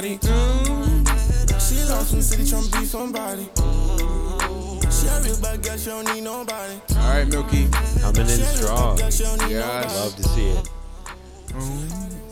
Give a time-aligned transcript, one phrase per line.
[0.00, 1.04] Mm.
[1.60, 3.42] She lost from city trying to be somebody.
[4.90, 6.80] She a real bad girl, she don't need nobody.
[6.96, 7.68] All right, Milky.
[8.00, 8.96] Coming in strong.
[8.98, 9.20] Yes.
[9.94, 10.68] Love to see it.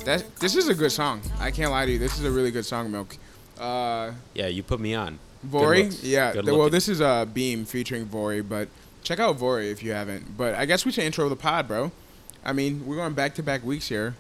[0.07, 1.21] That this is a good song.
[1.39, 1.99] I can't lie to you.
[1.99, 3.15] This is a really good song, Milk.
[3.61, 5.19] Uh, Yeah, you put me on.
[5.43, 6.33] Good Vori, yeah.
[6.33, 8.69] Good well, this is uh, Beam featuring Vori, but
[9.05, 10.39] check out Vori if you haven't.
[10.39, 11.93] But I guess we should intro the pod, bro.
[12.43, 14.15] I mean, we're going back to back weeks here.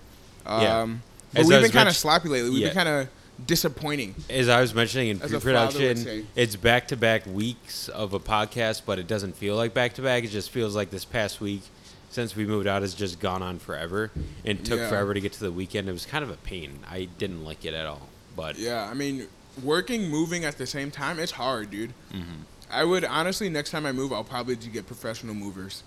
[0.45, 0.87] Um, Yeah.
[1.33, 2.51] But As we've been kind of sloppy lately.
[2.51, 2.69] We've Yeah.
[2.69, 3.09] been kind of
[3.47, 4.15] disappointing.
[4.29, 8.21] As I was mentioning in As a father would pre-production, it's back-to-back weeks of a
[8.21, 10.25] podcast, but it doesn't feel like back-to-back.
[10.25, 11.63] It just feels like this past week,
[12.11, 14.11] since we moved out, has just gone on forever
[14.45, 14.89] and took Yeah.
[14.89, 15.89] forever to get to the weekend.
[15.89, 16.81] It was kind of a pain.
[16.91, 18.09] I didn't like it at all.
[18.35, 19.29] But Yeah, I mean,
[19.63, 21.93] working, moving at the same time, it's hard, dude.
[22.13, 22.43] Mm-hmm.
[22.71, 25.83] I would honestly, next time I move, I'll probably get professional movers.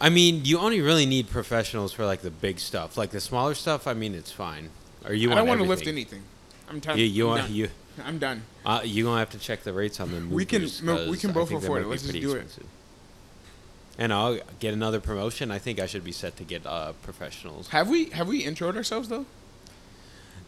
[0.00, 2.96] I mean, you only really need professionals for like the big stuff.
[2.96, 4.70] Like the smaller stuff, I mean, it's fine.
[5.06, 6.22] Or you I don't want to lift anything.
[6.68, 7.30] I'm telling You, you.
[7.30, 7.54] I'm done.
[7.54, 7.68] you
[8.04, 8.42] I'm done.
[8.64, 10.30] uh, you gonna have to check the rates on them.
[10.30, 11.86] We can- no, we can both afford it.
[11.88, 12.46] Let's just do it.
[13.96, 15.50] And I'll get another promotion.
[15.52, 17.68] I think I should be set to get uh, professionals.
[17.68, 19.26] Have we have we introed ourselves though?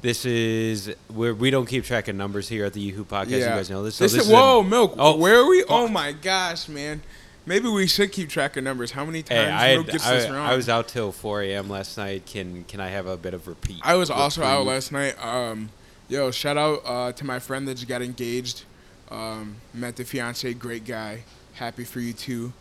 [0.03, 3.31] This is where we don't keep track of numbers here at the Yahoo podcast.
[3.31, 3.95] You guys know this.
[3.97, 4.95] So This this is, is a- whoa, milk.
[4.99, 5.65] Oh, where are we?
[5.69, 7.03] Oh my gosh, man.
[7.47, 8.91] Maybe we should keep track of numbers.
[8.91, 10.47] How many times Hey, I, had, gets this wrong?
[10.47, 11.71] I was out till 4 a.m.
[11.71, 12.27] last night.
[12.27, 13.81] Can can I have a bit of repeat?
[13.85, 15.15] I was also out last night.
[15.25, 15.71] Um,
[16.09, 18.65] yo, shout out uh, to my friend that just got engaged.
[19.11, 21.23] Um, met the fiance, great guy.
[21.55, 22.53] Happy for you too.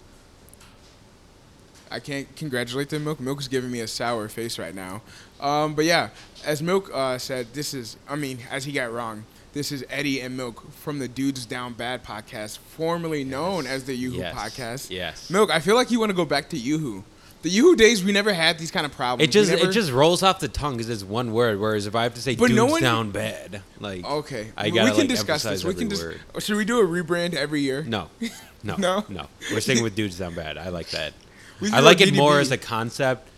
[1.89, 3.20] I can't congratulate the Milk.
[3.20, 5.02] Milk is giving me a sour face right now.
[5.39, 6.09] Um, but yeah,
[6.44, 9.25] as Milk uh, said, this is, I mean, as he got wrong,
[9.56, 13.95] this is Eddie and Milk from the Dudes Down Bad podcast, formerly known as the
[13.95, 14.36] Yoo-Hoo Yes.
[14.36, 14.89] podcast.
[14.92, 15.30] Yes.
[15.30, 17.06] Milk, I feel like you want to go back to Yoo-Hoo.
[17.42, 19.30] The Yoo-Hoo days, we never had these kind of problems.
[19.30, 21.58] It just never- it just rolls off the tongue because it's one word.
[21.59, 24.66] Whereas if I have to say But dudes no one- down bad, like Okay, I
[24.66, 25.64] we gotta can like discuss this.
[25.64, 26.03] We can just.
[26.03, 26.20] word.
[26.33, 27.83] Oh, should we do a rebrand every year?
[27.88, 28.09] No,
[28.64, 29.06] no, No?
[29.08, 30.58] no, We're sticking with dudes down bad.
[30.58, 31.14] I like that.
[31.61, 33.30] We I like it more as a concept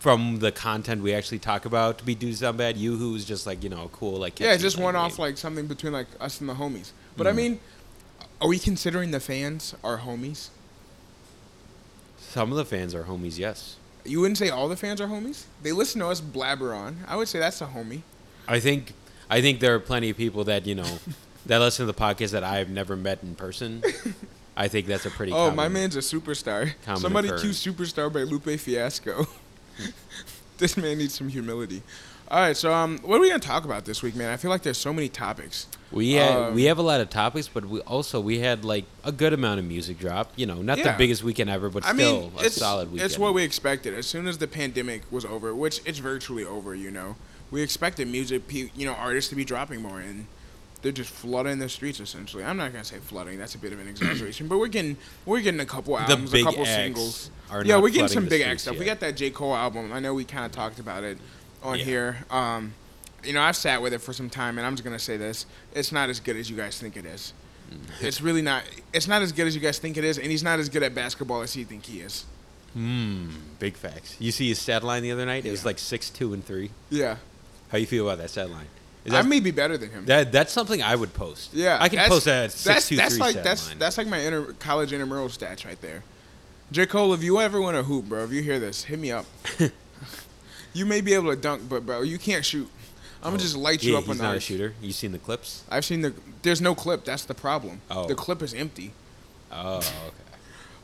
[0.00, 2.76] from the content we actually talk about to be dudes down bad.
[2.76, 5.66] You who's just like you know cool like Yeah, catchy just one off like something
[5.66, 6.90] between like us and the homies.
[7.16, 7.30] But Mm.
[7.30, 7.60] I mean,
[8.40, 10.48] are we considering the fans our homies?
[12.18, 13.38] Some of the fans are homies.
[13.38, 15.44] Yes, You wouldn't say all the fans are homies.
[15.62, 17.04] They listen to us blabber on.
[17.06, 18.02] I would say that's a homie.
[18.48, 18.94] I think
[19.28, 20.98] I think there are plenty of people that you know
[21.46, 23.82] that listen to the podcast that I have never met in person.
[24.56, 25.32] I think that's a pretty.
[25.32, 26.72] Oh, my man's a superstar.
[26.96, 27.62] Somebody occurrence.
[27.62, 29.26] cue superstar by Lupe Fiasco.
[30.58, 31.82] this man needs some humility.
[32.30, 34.30] All right, so um, what are we gonna talk about this week, man?
[34.32, 35.66] I feel like there's so many topics.
[35.90, 38.84] We had, Um, we have a lot of topics, but we also we had like
[39.02, 40.30] a good amount of music drop.
[40.36, 40.92] You know, not Yeah.
[40.92, 43.06] the biggest weekend ever, but I still mean, a it's, solid weekend.
[43.10, 43.94] it's what we expected.
[43.94, 47.16] As soon as the pandemic was over, which it's virtually over, you know,
[47.50, 50.26] we expected music, you know, artists to be dropping more, and
[50.82, 52.00] they're just flooding the streets.
[52.00, 53.38] Essentially, I'm not gonna say flooding.
[53.38, 54.96] That's a bit of an exaggeration, but we're getting
[55.26, 57.30] we're getting a couple albums, a couple acts singles.
[57.64, 58.78] Yeah, we're getting some big act stuff.
[58.78, 59.92] We got that J Cole album.
[59.92, 61.18] I know we kind of talked about it
[61.62, 61.84] on Yeah.
[61.84, 62.18] here.
[62.30, 62.74] Um,
[63.24, 65.46] you know, I've sat with it for some time, and I'm just gonna say this:
[65.74, 67.32] it's not as good as you guys think it is.
[67.70, 68.02] Mm.
[68.06, 68.62] It's really not.
[68.92, 70.82] It's not as good as you guys think it is, and he's not as good
[70.82, 72.24] at basketball as you think he is.
[72.76, 74.16] Mm, big facts.
[74.20, 75.44] You see his stat line the other night?
[75.44, 76.70] It was like six, two, and three.
[76.88, 77.16] Yeah,
[77.70, 78.66] How you feel about that stat line?
[79.10, 80.04] Is I that, may be better than him.
[80.06, 81.52] that that's something I would post.
[81.52, 84.18] yeah, I can post that six, That's two, that's three like that's that's like my
[84.18, 86.04] inter, college intramural stats right there.
[86.70, 89.10] J Cole, if you ever want to hoop, bro, if you hear this, hit me
[89.10, 89.26] up.
[90.72, 92.68] you may be able to dunk, but bro, you can't shoot.
[93.22, 94.74] I'm gonna just light you yeah, up he's on not a shooter.
[94.80, 95.64] You seen the clips?
[95.68, 96.14] I've seen the.
[96.42, 97.04] There's no clip.
[97.04, 97.80] That's the problem.
[97.90, 98.06] Oh.
[98.06, 98.92] The clip is empty.
[99.50, 100.30] Oh, okay.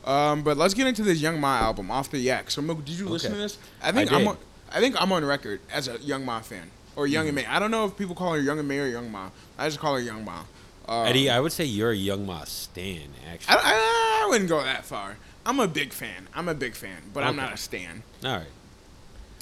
[0.03, 2.51] Um, but let's get into this Young Ma album, Off the Yak.
[2.51, 3.37] So, Mook, did you listen Okay.
[3.37, 3.57] to this?
[3.81, 4.37] I think I am on.
[4.71, 7.45] I think I'm on record as a Young Ma fan or Young and May.
[7.45, 9.29] I don't know if people call her Young and May or Young Ma.
[9.57, 10.43] I just call her Young Ma.
[10.89, 13.09] Um, Eddie, I would say you're a young Ma stan.
[13.31, 15.17] Actually, I, I, I wouldn't go that far.
[15.45, 16.27] I'm a big fan.
[16.33, 18.03] I'm a big fan, but I'm not a stan.
[18.25, 18.47] all right.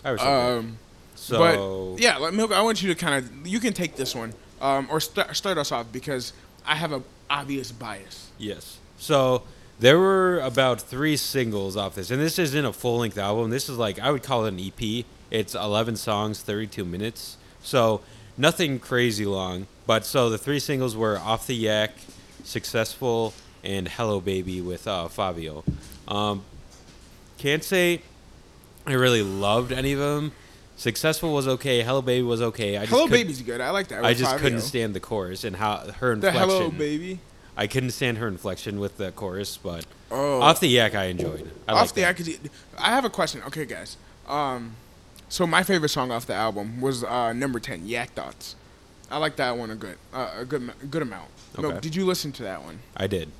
[0.04, 0.32] I respect.
[0.32, 0.78] Um,
[1.16, 1.38] So
[1.96, 4.34] but yeah, like, Milk, I want you to kind of you can take this one
[4.62, 6.34] um, or start start us off because
[6.66, 8.30] I have a obvious bias.
[8.38, 8.78] Yes.
[8.98, 9.44] So
[9.80, 13.50] there were about three singles off this, and this isn't a full length album.
[13.50, 15.06] This is like I would call it an EP.
[15.32, 17.38] It's 11 songs, 32 minutes.
[17.66, 18.02] So
[18.38, 19.68] nothing crazy long.
[19.88, 21.92] But so the three singles were "Off the Yak,"
[22.44, 23.34] "Successful,"
[23.64, 25.64] and "Hello Baby" with uh, Fivio.
[26.08, 26.44] Um,
[27.38, 28.02] can't say
[28.88, 30.32] I really loved any of them.
[30.78, 31.82] "Successful" was okay.
[31.84, 32.78] "Hello Baby" was okay.
[32.78, 33.62] I just Hello, baby's good.
[33.62, 34.04] I like that.
[34.06, 34.40] I just Fivio.
[34.40, 36.42] couldn't stand the chorus and how her inflection.
[36.42, 36.56] the.
[36.56, 37.20] Hello, baby.
[37.58, 41.50] I couldn't stand her inflection with the chorus, but Oh, off the yak, I enjoyed.
[41.68, 42.20] I off the that.
[42.28, 42.38] Yak.
[42.78, 43.42] I have a question.
[43.48, 43.98] Okay, guys.
[44.28, 44.76] Um,
[45.30, 48.56] so my favorite song off the album was uh, number ten, Yak Thoughts.
[49.10, 51.30] I like that one a good, uh, a good, good amount.
[51.58, 52.80] No, did you listen to that one?
[52.98, 53.32] I did.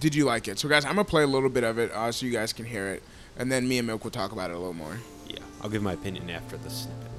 [0.00, 0.58] Did you like it?
[0.58, 2.64] So, guys, I'm gonna play a little bit of it uh, so you guys can
[2.64, 3.02] hear it,
[3.38, 4.98] and then me and Milk will talk about it a little more.
[5.28, 7.12] Yeah, I'll give my opinion after the snippet.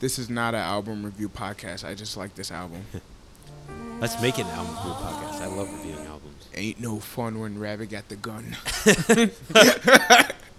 [0.00, 1.86] This is not an album review podcast.
[1.86, 2.82] I just like this album.
[4.00, 5.40] Let's make it an album review podcast.
[5.42, 6.48] I love reviewing albums.
[6.54, 8.56] Ain't no fun when Rabbit got the gun.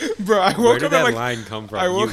[0.20, 1.78] Bro, I woke Where did at that like line come from?
[1.78, 2.10] I woke-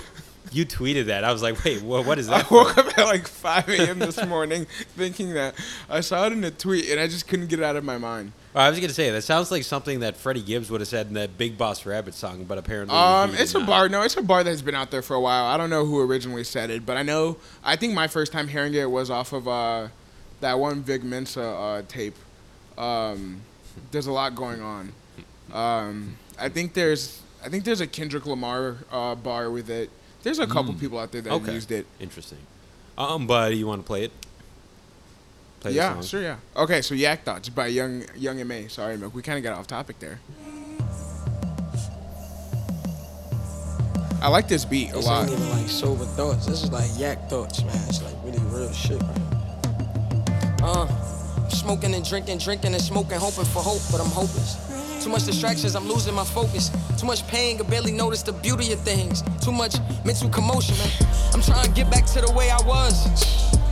[0.52, 1.24] you, you tweeted that.
[1.24, 2.36] I was like, wait, what, what is that?
[2.36, 2.52] I that?
[2.52, 4.00] woke up at like 5 a.m.
[4.00, 4.66] this morning
[4.96, 5.56] thinking that
[5.90, 7.98] I saw it in a tweet and I just couldn't get it out of my
[7.98, 8.32] mind.
[8.56, 11.14] I was gonna say that sounds like something that Freddie Gibbs would have said in
[11.16, 13.68] that Big Boss Rabbit song, but apparently Um, it's a not.
[13.68, 13.90] bar.
[13.90, 15.46] No, it's a bar that's been out there for a while.
[15.46, 17.38] I don't know who originally said it, but I know.
[17.64, 19.88] I think my first time hearing it was off of uh,
[20.42, 22.14] that one Vic Mensa uh, tape.
[22.78, 23.42] Um,
[23.90, 24.92] there's a lot going on.
[25.52, 27.23] Um, I think there's.
[27.44, 29.90] I think there's a Kendrick Lamar uh, bar with it.
[30.24, 31.54] There's a couple people out there that Okay.
[31.54, 31.86] used it.
[32.00, 32.38] Interesting.
[32.98, 34.12] Um, but you want to play it?
[35.60, 36.04] Play yeah, song?
[36.04, 36.38] sure, yeah.
[36.56, 38.68] Okay, so Yak Thoughts by Young Young Ma.
[38.68, 39.14] Sorry, Milk.
[39.16, 40.20] We kind of got off topic there.
[44.22, 45.24] I like this beat a This lot.
[45.30, 46.46] ain't even like sober thoughts.
[46.46, 47.76] This is like yak thoughts, man.
[47.90, 50.60] It's like really real shit, man.
[50.64, 50.88] Uh,
[51.50, 54.56] smoking and drinking, drinking and smoking, hoping for hope, but I'm hopeless.
[55.04, 56.72] Too much distractions, I'm losing my focus.
[56.98, 59.22] Too much pain, can barely notice the beauty of things.
[59.42, 60.92] Too much mental commotion, man.
[61.34, 62.96] I'm trying to get back to the way I was.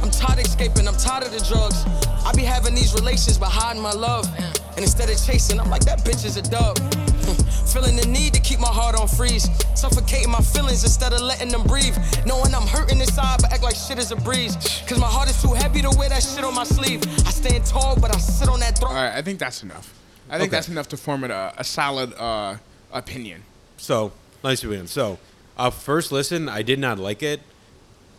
[0.03, 1.85] I'm tired of escaping, I'm tired of the drugs.
[2.25, 4.27] I be having these relations, but hiding my love.
[4.75, 6.77] And instead of chasing, I'm like, that bitch is a dub.
[7.71, 9.47] Feeling the need to keep my heart on freeze.
[9.73, 11.95] Suffocating my feelings instead of letting them breathe.
[12.25, 14.57] Knowing I'm hurting inside, but act like shit is a breeze.
[14.85, 17.01] Cause my heart is too heavy to wear that shit on my sleeve.
[17.25, 18.95] I stand tall, but I sit on that throne.
[18.95, 20.00] right, I think that's enough.
[20.31, 20.57] I think Okay.
[20.57, 22.55] that's enough to form it a, a solid uh,
[22.93, 23.43] opinion.
[23.77, 24.13] So,
[24.43, 24.87] nice to begin.
[24.87, 25.19] So,
[25.57, 27.41] uh, first listen, I did not like it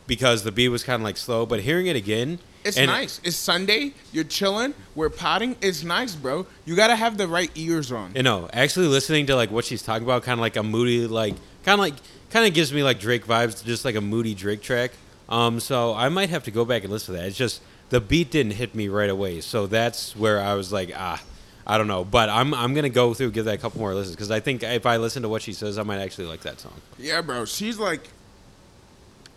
[0.07, 3.21] because the beat was kind of like slow, but hearing it again, It's nice.
[3.25, 3.93] It's Sunday.
[4.13, 4.75] You're chilling.
[4.95, 5.57] We're potting.
[5.61, 6.47] It's nice, bro.
[6.65, 8.13] You gotta have the right ears on.
[8.15, 11.07] You know, actually listening to like what she's talking about, kind of like a moody,
[11.07, 11.95] like kind of like
[12.31, 14.93] kind of gives me like Drake vibes, just like a moody Drake track.
[15.29, 17.27] Um, so I might have to go back and listen to that.
[17.29, 20.93] It's just the beat didn't hit me right away, so that's where I was like,
[20.95, 21.21] ah,
[21.67, 22.05] I don't know.
[22.05, 24.63] But I'm I'm gonna go through, give that a couple more listens because I think
[24.63, 26.75] if I listen to what she says, I might actually like that song.
[26.99, 27.45] Yeah, bro.
[27.45, 28.09] She's like,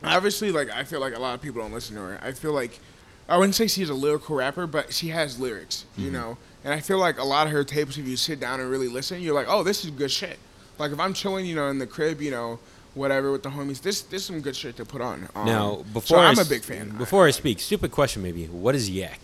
[0.04, 2.19] obviously, like I feel like a lot of people don't listen to her.
[2.22, 2.80] I feel like
[3.27, 6.38] I wouldn't say she's a lyrical rapper, but she has lyrics, you know.
[6.63, 8.88] And I feel like a lot of her tapes, if you sit down and really
[8.88, 10.39] listen, you're like, oh, this is good shit.
[10.80, 12.60] Like if I'm chilling, you know, in the crib, you know,
[12.95, 15.27] whatever with the homies, this this is some good shit to put on.
[15.36, 16.89] Um, now, so before I I'm a big fan.
[16.98, 18.45] Before I speak, stupid question maybe.
[18.48, 19.19] What is yak?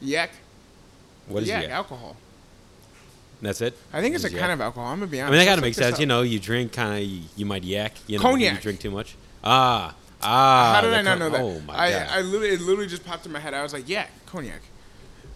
[0.00, 0.30] yak,
[1.28, 1.70] What is yak, yak?
[1.70, 2.16] alcohol.
[3.42, 3.76] That's it.
[3.92, 4.88] I think it's a Is kind of alcohol.
[4.88, 5.28] I'm gonna be honest.
[5.28, 5.94] I mean, that kind of makes sense.
[5.94, 6.00] up.
[6.00, 7.94] You know, you drink kind of, you might yak.
[8.06, 8.54] You know, Cognac.
[8.54, 9.16] You drink too much.
[9.42, 10.72] Ah, ah.
[10.74, 11.40] How did I not know that?
[11.40, 12.06] Oh my I, god.
[12.10, 13.54] I literally, it literally just popped in my head.
[13.54, 14.60] I was like, yeah, cognac.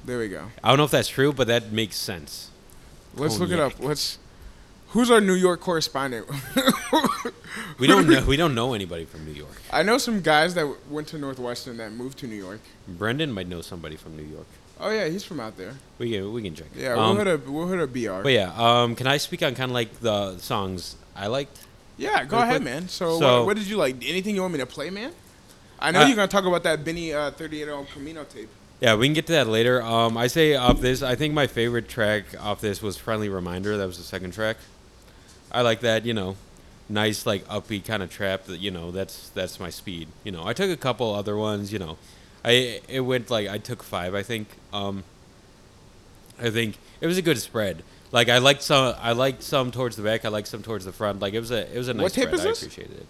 [0.04, 0.46] There we go.
[0.62, 2.50] I don't know if that's true, but that makes sense.
[3.16, 3.80] Let's look it up.
[3.80, 4.18] Let's.
[4.88, 6.26] Who's our New York correspondent?
[7.78, 8.24] We don't know.
[8.24, 9.60] We don't know anybody from New York.
[9.72, 12.60] I know some guys that went to Northwestern that moved to New York.
[12.86, 14.46] Brendan might know somebody from New York.
[14.80, 15.74] Oh yeah, he's from out there.
[15.98, 16.66] We can we can check.
[16.74, 16.82] it.
[16.82, 18.22] Yeah, Um, we'll hit a we'll hit a BR.
[18.22, 21.58] But yeah, um, can I speak on kind of like the songs I liked?
[21.96, 22.62] yeah, go ahead, quick.
[22.64, 22.88] man.
[22.88, 23.96] So, So- what, what did you like?
[24.04, 25.12] Anything you want me to play, man?
[25.78, 28.48] I know Uh, you're gonna talk about that Benny uh, 38 El Camino tape.
[28.80, 29.80] Yeah, we can get to that later.
[29.80, 33.76] Um, I say off this, I think my favorite track off this was "Friendly Reminder."
[33.76, 34.56] That was the second track.
[35.52, 36.04] I like that.
[36.04, 36.36] You know,
[36.88, 38.44] nice like upbeat kind of trap.
[38.46, 40.08] That you know, that's that's my speed.
[40.24, 41.72] You know, I took a couple other ones.
[41.72, 41.96] You know,
[42.44, 44.14] I it went like I took five.
[44.14, 44.48] I think.
[44.72, 45.04] Um,
[46.40, 47.82] I think it was a good spread.
[48.12, 50.24] Like I liked some, I liked some towards the back.
[50.24, 51.20] I liked some towards the front.
[51.20, 52.40] Like it was a, it was a nice What tape spread.
[52.40, 53.06] is I appreciated it.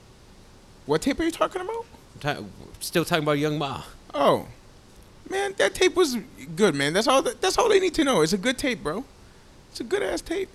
[0.87, 1.87] What tape are you talking about?
[2.21, 2.43] Ta-
[2.81, 3.83] still talking about Young Ma.
[4.13, 4.47] Oh,
[5.29, 6.17] man, that tape was
[6.55, 6.93] good, man.
[6.93, 7.23] That's all.
[7.23, 8.21] That's all they need to know.
[8.21, 9.05] It's a good tape, bro.
[9.71, 10.49] It's a good ass tape.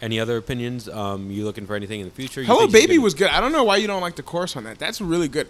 [0.00, 0.88] Any other opinions?
[0.88, 2.40] Um, you looking for anything in the future?
[2.40, 3.28] You Hello, baby was good.
[3.28, 4.78] I don't know why you don't like the chorus on that.
[4.78, 5.48] That's really good.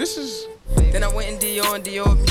[0.00, 0.46] This is
[0.92, 2.24] Then I went in Dior and Dior me.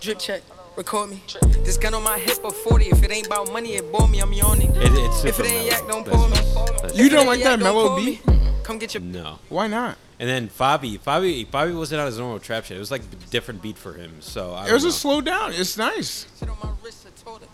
[0.00, 0.42] Drip check,
[0.76, 1.22] record me.
[1.62, 2.86] This gun on my hip a 40.
[2.86, 4.18] If it ain't about money, it bore me.
[4.18, 4.72] I'm yawning.
[4.74, 5.68] It, it's If it ain't mellow.
[5.68, 6.72] yak, don't That's- pour me.
[6.82, 8.20] that's- You don't like that don't mellow pour me.
[8.26, 8.64] beat?
[8.64, 9.38] Come get your No.
[9.50, 9.98] why not?
[10.18, 12.76] And then Fabi, Fabi, Fabi wasn't on his normal trap shit.
[12.76, 14.16] It was like a different beat for him.
[14.20, 15.52] So I It was don't a slow down.
[15.52, 16.26] It's nice.
[16.40, 17.46] Shit on my wrist, I told.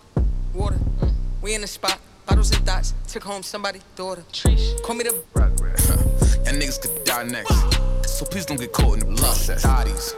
[0.54, 0.78] Water.
[1.02, 1.12] Mm.
[1.42, 1.98] We in the spot.
[2.24, 2.94] Bottles and dots.
[3.06, 4.24] Took home somebody's daughter.
[4.82, 5.14] Call me the.
[5.36, 7.52] Y'all niggas could die next.
[8.18, 9.62] So please don't get caught in the process.
[9.62, 10.12] Bodies.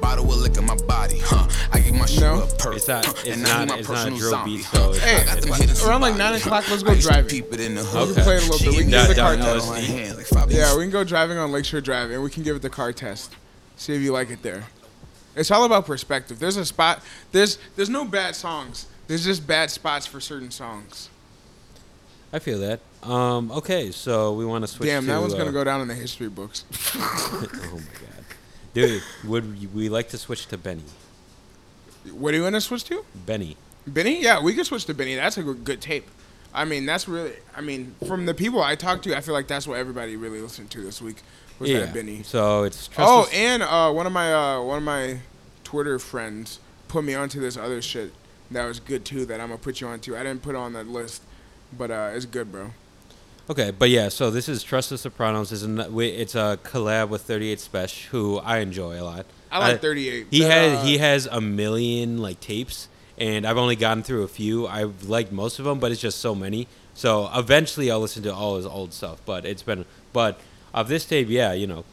[0.00, 1.46] Bottle of liquor, my body, huh?
[1.70, 2.40] I get my shit No.
[2.44, 2.76] up perfect.
[2.76, 3.12] It's not- huh?
[3.18, 4.76] it's and I not- my it's not a personal drill zombie, beat, huh?
[4.78, 7.12] so it's I not- it's- hitters around like nine o'clock, let's go I used to
[7.12, 7.28] driving.
[7.30, 8.68] Peep it in the We can play it a little bit.
[8.70, 9.66] We can get give the car test.
[9.66, 9.86] on my LSD.
[9.86, 12.56] hands like Fabian Yeah, we can go driving on Lakeshore Drive and we can give
[12.56, 13.32] it the car test.
[13.76, 14.64] See if you like it there.
[15.36, 16.38] It's all about perspective.
[16.38, 17.02] There's a spot.
[17.32, 18.86] There's there's no bad songs.
[19.06, 21.10] There's just bad spots for certain songs.
[22.32, 22.80] I feel that.
[23.02, 24.88] Um, okay, so we want to switch.
[24.88, 26.64] Damn, to, that one's gonna uh, go down in the history books.
[26.94, 28.24] Oh my god,
[28.74, 30.82] dude, would we like to switch to Benny?
[32.12, 33.04] What do you want to switch to?
[33.26, 33.56] Benny.
[33.86, 34.22] Benny?
[34.22, 35.14] Yeah, we could switch to Benny.
[35.14, 36.08] That's a good, tape.
[36.52, 37.32] I mean, that's really.
[37.56, 40.40] I mean, from the people I talked to, I feel like that's what everybody really
[40.40, 41.22] listened to this week
[41.58, 41.80] was yeah.
[41.80, 42.22] that Benny.
[42.22, 45.20] So it's Oh, and uh, one of my uh, one of my
[45.64, 48.12] Twitter friends put me onto this other shit
[48.50, 49.26] that was good too.
[49.26, 50.16] That I'm gonna put you onto.
[50.16, 51.22] I didn't put it on that list,
[51.72, 52.70] but uh, it's good, bro.
[53.50, 55.52] Okay, but yeah, so this is Trust the Sopranos.
[55.52, 59.26] Is it's a collab with 38 Spesh, who I enjoy a lot.
[59.50, 60.26] I like 38.
[60.30, 64.24] He but, has uh, he has a million like tapes, and I've only gotten through
[64.24, 64.66] a few.
[64.66, 66.68] I've liked most of them, but it's just so many.
[66.92, 69.20] So eventually, I'll listen to all his old stuff.
[69.24, 70.38] But it's been but
[70.74, 71.84] of this tape, yeah, you know,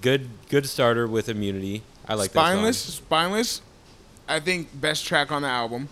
[0.00, 1.82] good good starter with Immunity.
[2.08, 2.84] I like Spineless.
[2.84, 3.04] that song.
[3.04, 3.62] Spineless.
[4.26, 5.88] I think best track on the album.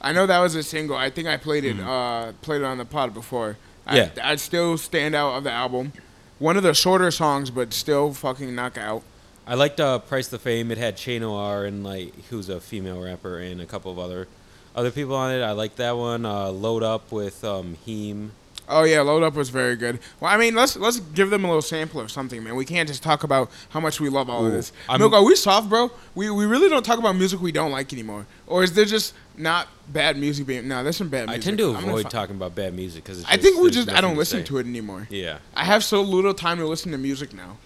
[0.00, 0.96] I know that was a single.
[0.96, 3.56] I think I played it uh, played it on the pod before.
[3.90, 4.10] Yeah.
[4.22, 5.92] I, I'd still stand out of the album.
[6.38, 9.02] One of the shorter songs, but still fucking knockout.
[9.46, 10.70] I liked uh, Price the Fame.
[10.70, 14.28] It had Che Noir and like who's a female rapper and a couple of other
[14.74, 15.42] other people on it.
[15.42, 16.24] I like that one.
[16.24, 18.32] Uh, Load Up with um, Heem.
[18.70, 19.98] Oh yeah, Load Up was very good.
[20.20, 22.54] Well, I mean, let's let's give them a little sample of something, man.
[22.54, 24.72] We can't just talk about how much we love all of this.
[24.88, 25.90] I'm- Milk, are we soft, bro?
[26.14, 29.12] We we really don't talk about music we don't like anymore, or is there just
[29.36, 30.68] not bad music being?
[30.68, 31.44] No, there's some bad I music.
[31.44, 33.90] tend to I'm gonna avoid fi- talking about bad music because I think we just
[33.90, 35.08] I don't listen to it anymore.
[35.10, 35.38] Yeah.
[35.54, 37.56] I have so little time to listen to music now.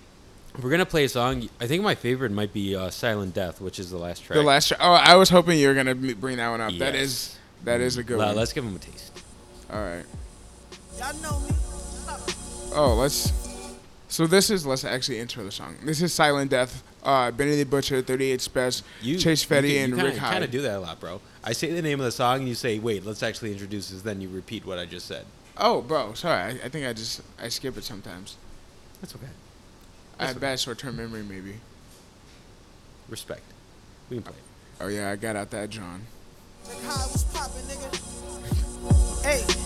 [0.63, 1.49] We're gonna play a song.
[1.61, 4.37] I think my favorite might be uh, "Silent Death," which is the last track.
[4.37, 4.69] The last.
[4.69, 6.71] Tra- oh, I was hoping you were gonna bring that one up.
[6.79, 7.03] That Yes.
[7.03, 8.37] is that is a good one.
[8.37, 9.11] Let's give them a taste.
[9.73, 10.05] All right.
[10.99, 11.51] Y'all know me.
[12.75, 13.33] Oh, let's.
[14.09, 15.77] So this is let's actually intro the song.
[15.85, 16.83] This is Silent Death.
[17.03, 20.33] Uh, Benny the Butcher, 38 Spesh, Chase Fetti, you, and kinda, Rick Hyde.
[20.33, 21.21] kind of do that a lot, bro.
[21.43, 24.03] I say the name of the song, and you say, "Wait, let's actually introduce this."
[24.03, 25.27] Then you repeat what I just said.
[25.59, 26.41] Oh, bro, sorry.
[26.41, 28.37] I, I think I just I skip it sometimes.
[29.01, 29.27] That's okay.
[30.19, 31.57] I have bad short-term memory, maybe.
[33.09, 33.43] Respect.
[34.09, 34.35] We can play.
[34.81, 36.07] Oh yeah, I got out that John.
[39.25, 39.64] Like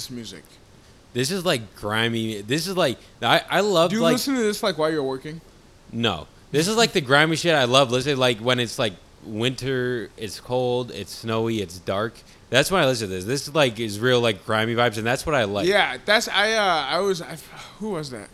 [0.00, 0.44] this music?
[1.12, 2.40] This is like grimy.
[2.42, 5.02] This is like I I love Do you like listen to this like while you're
[5.02, 5.40] working?
[5.92, 6.26] no.
[6.52, 8.16] This is like the grimy shit I love listening.
[8.16, 12.14] Like when it's like winter, it's cold, it's snowy, it's dark.
[12.48, 13.24] That's when I listen to this.
[13.24, 15.68] This is like is real like grimy vibes, and that's what I like.
[15.68, 16.54] yeah, that's I.
[16.54, 17.22] Uh, I was.
[17.22, 17.36] I,
[17.78, 18.28] who was that?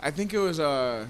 [0.00, 0.58] I think it was.
[0.58, 1.06] Uh,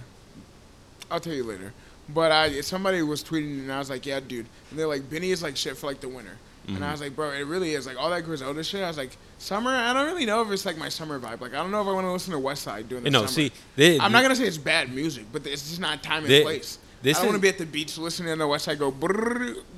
[1.11, 1.73] I'll tell you later.
[2.11, 4.47] But I somebody was tweeting and I was like, yeah, dude.
[4.71, 6.37] And they're like, Benny is like shit for like the winter.
[6.71, 6.85] And Mm-hmm.
[6.89, 8.83] I was like, bro, it really is like all that Griselda shit.
[8.83, 9.71] I was like, summer.
[9.71, 11.41] I don't really know if it's like my summer vibe.
[11.41, 13.21] Like I don't know if I want to listen to West Side during the No,
[13.21, 13.29] summer.
[13.29, 16.29] see, thi- I'm not gonna say it's bad music, but it's just not time and
[16.29, 16.79] Thi- place.
[17.03, 18.91] this I don't want to be at the beach listening to the West Side go.
[18.91, 19.09] go,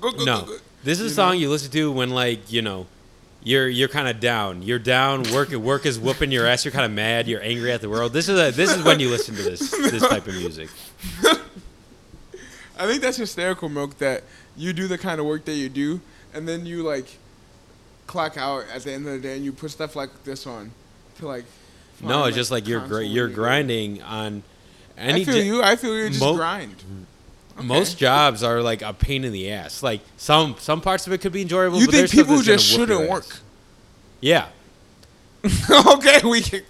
[0.01, 1.39] go, No, go, this is a song know?
[1.39, 2.87] you listen to when like you know,
[3.45, 4.63] you're you're kind of down.
[4.63, 5.23] You're down.
[5.33, 6.65] Work work is whooping your ass.
[6.65, 7.27] You're kind of mad.
[7.27, 8.13] You're angry at the world.
[8.13, 10.69] This is a this is when you listen to this this type of music.
[12.79, 14.25] I think that's hysterical, Milk, that
[14.57, 16.01] you do the kind of work that you do,
[16.35, 17.07] and then you like
[18.07, 20.71] clock out at the end of the day, and you put stuff like this on
[21.19, 21.45] to like.
[22.01, 23.35] No, it's just like you're gr- you're it.
[23.35, 24.43] grinding on
[24.97, 25.63] any I feel you.
[25.63, 26.09] I feel you.
[26.09, 26.83] Just mo- grind.
[27.57, 27.67] Okay.
[27.67, 29.83] Most jobs are like a pain in the ass.
[29.83, 31.79] Like some some parts of it could be enjoyable.
[31.79, 33.27] You but think people just shouldn't work?
[34.21, 34.49] Yeah.
[35.71, 36.63] okay, we can.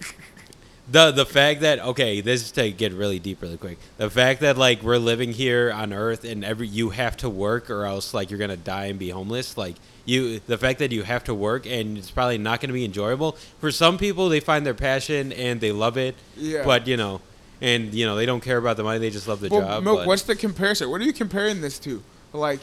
[0.90, 3.78] The the fact that okay, this is to get really deep really quick.
[3.98, 7.70] The fact that like we're living here on Earth and every you have to work
[7.70, 9.56] or else like you're gonna die and be homeless.
[9.56, 12.84] Like you, the fact that you have to work and it's probably not gonna be
[12.84, 14.28] enjoyable for some people.
[14.28, 16.16] They find their passion and they love it.
[16.36, 16.64] Yeah.
[16.64, 17.20] But you know,
[17.60, 18.98] and you know they don't care about the money.
[18.98, 19.84] They just love the Well, job.
[19.84, 20.90] Milk, but- what's the comparison?
[20.90, 22.02] What are you comparing this to?
[22.32, 22.62] Like,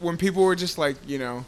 [0.00, 1.46] when people were just like you know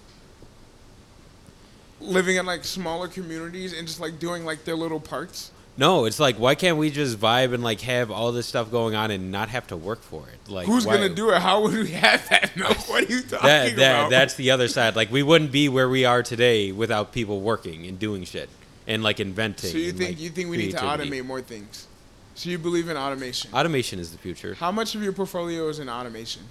[2.00, 5.50] living in like smaller communities and just like doing like their little parts.
[5.76, 8.94] No, it's like why can't we just vibe and like have all this stuff going
[8.94, 10.50] on and not have to work for it?
[10.50, 11.40] Like Who's why- gonna do it?
[11.40, 12.50] How would we have that?
[12.56, 13.76] No, what are you talking that?
[13.76, 14.10] That about?
[14.10, 14.96] that's the other side.
[14.96, 18.50] Like we wouldn't be where we are today without people working and doing shit
[18.86, 19.70] and like inventing.
[19.70, 21.86] so you think like, you think we need to automate more things?
[22.34, 23.52] So you believe in automation?
[23.54, 24.54] Automation is the future.
[24.54, 26.42] How much of your portfolio is in automation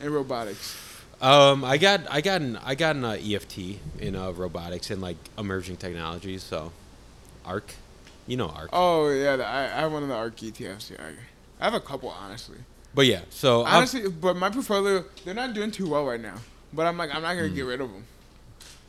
[0.00, 0.76] and robotics?
[1.20, 3.58] Um, I got I got an I got an uh, EFT
[3.98, 6.42] in uh, robotics and like emerging technologies.
[6.42, 6.72] So,
[7.44, 7.74] ARK,
[8.26, 8.70] you know ARK.
[8.72, 10.90] Oh yeah, the, I, I have one of the ARK ETFs.
[10.90, 11.10] Yeah, I,
[11.60, 12.58] I have a couple honestly.
[12.94, 16.36] But yeah, so I'm- Honestly, but my portfolio they're not doing too well right now.
[16.72, 17.54] But I'm like I'm not gonna Hmm.
[17.54, 18.04] get rid of them.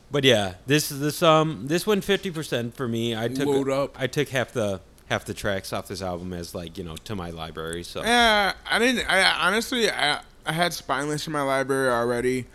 [0.10, 3.16] But yeah, this is this um this went fifty percent for me.
[3.16, 4.00] I took Load up.
[4.00, 4.80] I took half the
[5.10, 7.84] half the tracks off this album as like you know to my library.
[7.84, 9.10] So Yeah, I didn't.
[9.10, 12.46] I honestly I I had Spineless in my library already.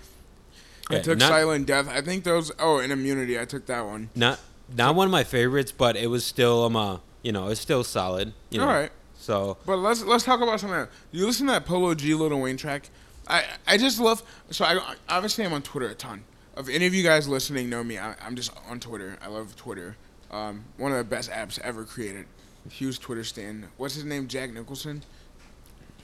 [0.90, 1.88] I Yeah, took not- Silent Death.
[1.88, 2.50] I think those.
[2.58, 3.38] Oh, and Immunity.
[3.38, 4.08] I took that one.
[4.14, 4.38] not
[4.76, 7.84] not one of my favorites, but it was still um uh, you know it's still
[7.84, 8.32] solid.
[8.50, 8.68] You know?
[8.68, 8.90] All right.
[9.14, 10.88] So But let's let's talk about something.
[11.12, 12.88] You listen to that Polo G Lil Wayne track.
[13.28, 14.22] I I just love.
[14.50, 16.24] So I obviously I'm on Twitter a ton.
[16.56, 19.16] If any of you guys listening know me, I, I'm just on Twitter.
[19.22, 19.96] I love Twitter.
[20.30, 22.26] Um, one of the best apps ever created.
[22.68, 23.66] Huge Twitter stand.
[23.76, 24.28] What's his name?
[24.28, 25.02] Jack Nicholson.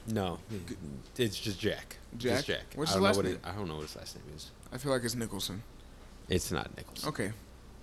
[0.07, 0.39] no,
[1.17, 1.97] it's just Jack.
[2.17, 2.35] Jack?
[2.37, 2.61] Just Jack.
[2.75, 3.35] What's his last what name?
[3.35, 4.51] It, I don't know what his last name is.
[4.73, 5.61] I feel like it's Nicholson.
[6.29, 7.09] It's not Nicholson.
[7.09, 7.31] Okay,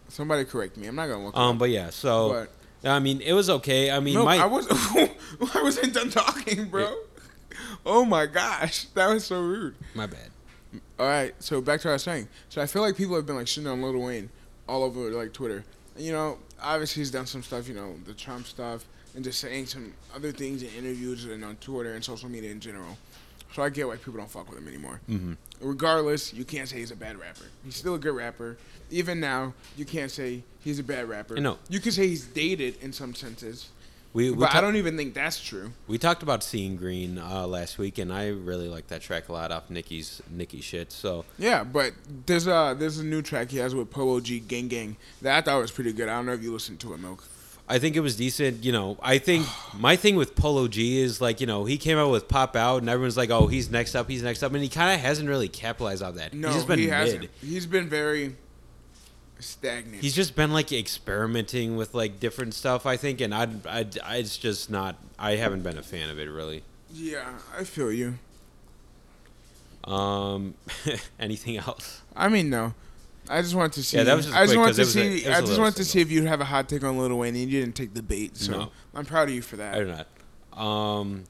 [0.09, 0.87] somebody correct me.
[0.87, 1.37] I'm not gonna look.
[1.37, 1.59] Um, up.
[1.59, 2.47] but yeah, so
[2.85, 3.91] I mean, it was okay.
[3.91, 4.67] I mean, no, my I was.
[5.55, 6.97] I wasn't done talking, bro.
[7.85, 9.77] Oh my gosh, that was so rude.
[9.95, 10.31] my bad.
[10.99, 12.29] All right, so back to what I was saying.
[12.49, 14.31] So I feel like people have been like shitting on Lil Wayne
[14.69, 15.65] all over like Twitter.
[15.97, 18.85] You know, obviously he's done some stuff, you know, the Trump stuff,
[19.15, 22.61] and just saying some other things in interviews and on Twitter and social media in
[22.61, 22.97] general.
[23.55, 25.01] So I get why people don't fuck with him anymore.
[25.09, 25.33] Mm-hmm.
[25.61, 27.45] Regardless, you can't say he's a bad rapper.
[27.65, 28.59] He's still a good rapper.
[28.91, 31.37] Even now, you can't say he's a bad rapper.
[31.37, 31.59] No.
[31.69, 33.71] You can say he's dated in some senses,
[34.13, 35.73] We we, but I don't even think that's true.
[35.89, 39.33] we talked about seeing green uh, last week, and I really like that track a
[39.33, 40.93] lot off Nicki's Nicki shit.
[40.93, 41.95] So Yeah, but
[42.27, 45.41] there's a there's a new track he has with Polo G Gang Gang that I
[45.41, 46.09] thought was pretty good.
[46.09, 47.25] I don't know if you listened to it, Milk.
[47.69, 48.65] I think it was decent.
[48.65, 51.99] You know, I think my thing with Polo G is like, you know, he came
[51.99, 54.63] out with Pop Out, and everyone's like, oh, he's next up, he's next up, and
[54.63, 56.33] he kind of hasn't really capitalized on that.
[56.35, 57.29] No, he's just been he hasn't.
[57.41, 58.37] He's been very
[59.39, 60.03] stagnant.
[60.03, 62.87] He's just been like experimenting with like different stuff.
[62.87, 64.97] I think, and I, I, I it's just not.
[65.19, 66.63] I haven't been a fan of it really.
[66.93, 67.27] yeah,
[67.57, 68.19] I feel you.
[69.85, 70.55] Um,
[71.21, 72.03] anything else?
[72.17, 72.75] I mean, no.
[73.29, 73.97] I just wanted to see.
[73.97, 75.25] Yeah, that was just I just quick, wanted 'cause to it was a- see.
[75.25, 76.85] it was a I just little wanted to see if you'd have a hot take
[76.85, 78.37] on Lil Wayne, and you didn't take the bait.
[78.37, 78.71] So No.
[78.95, 79.75] I'm proud of you for that.
[79.75, 80.61] I do not.
[80.61, 81.25] Um,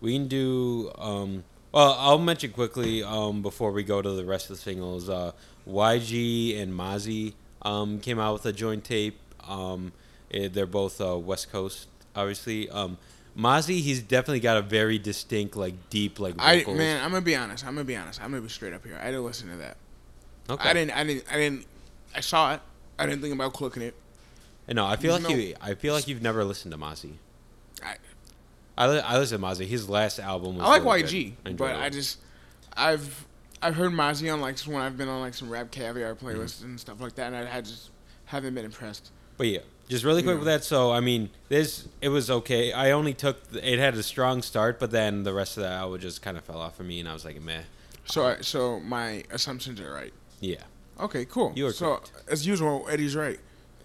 [0.00, 0.90] we can do.
[0.98, 5.08] Um, well, I'll mention quickly um, before we go to the rest of the singles.
[5.08, 5.32] Uh,
[5.68, 9.18] YG and Mozzy um, came out with a joint tape.
[9.46, 9.92] Um,
[10.32, 12.68] eh, they're both uh, West Coast, obviously.
[12.70, 12.98] Um,
[13.38, 16.76] Mozzy, he's definitely got a very distinct, like deep, like I vocals.
[16.78, 17.64] man, I'm gonna be honest.
[17.64, 18.20] I'm gonna be honest.
[18.22, 18.98] I'm gonna be straight up here.
[19.00, 19.76] I didn't listen to that.
[20.50, 20.68] Okay.
[20.68, 20.96] I didn't.
[20.96, 21.24] I didn't.
[21.30, 21.66] I didn't.
[22.14, 22.60] I saw it.
[22.98, 23.94] I didn't think about clicking it.
[24.68, 25.54] No, I feel like no- you.
[25.60, 27.14] I feel like you've never listened to Mozzy.
[27.84, 27.96] I,
[28.78, 29.66] I, li- I listen to Mozzy.
[29.66, 30.64] His last album was.
[30.64, 31.32] I like really YG.
[31.44, 31.76] I but it.
[31.76, 32.18] I just
[32.76, 33.26] I've
[33.60, 36.26] I've heard Mozzy on like when I've been on like some RapCaviar Mm-hmm.
[36.26, 37.90] playlists and stuff like that, and I had just
[38.26, 39.10] haven't been impressed.
[39.36, 40.38] But yeah, just really quick Yeah.
[40.38, 40.64] with that.
[40.64, 42.72] So I mean, this it was okay.
[42.72, 46.00] I only took it had a strong start, but then the rest of the album
[46.00, 47.62] just kind of fell off for me, and I was like, meh.
[48.04, 50.12] So I, so my assumptions are right.
[50.42, 50.62] Yeah,
[51.00, 51.52] Okay, cool.
[51.56, 52.12] You are so correct.
[52.28, 53.38] as usual, Eddie's right.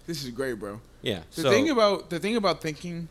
[0.06, 0.80] This is great, bro.
[1.02, 1.20] yeah.
[1.34, 3.08] The so thing about the thing about thinking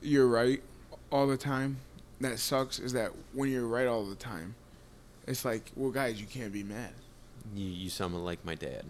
[0.00, 0.62] you're right
[1.10, 1.78] all the time
[2.20, 4.54] that sucks is that when you're right all the time,
[5.26, 6.90] it's like, well, guys, you can't be mad.
[7.54, 8.84] you, you sound like my dad.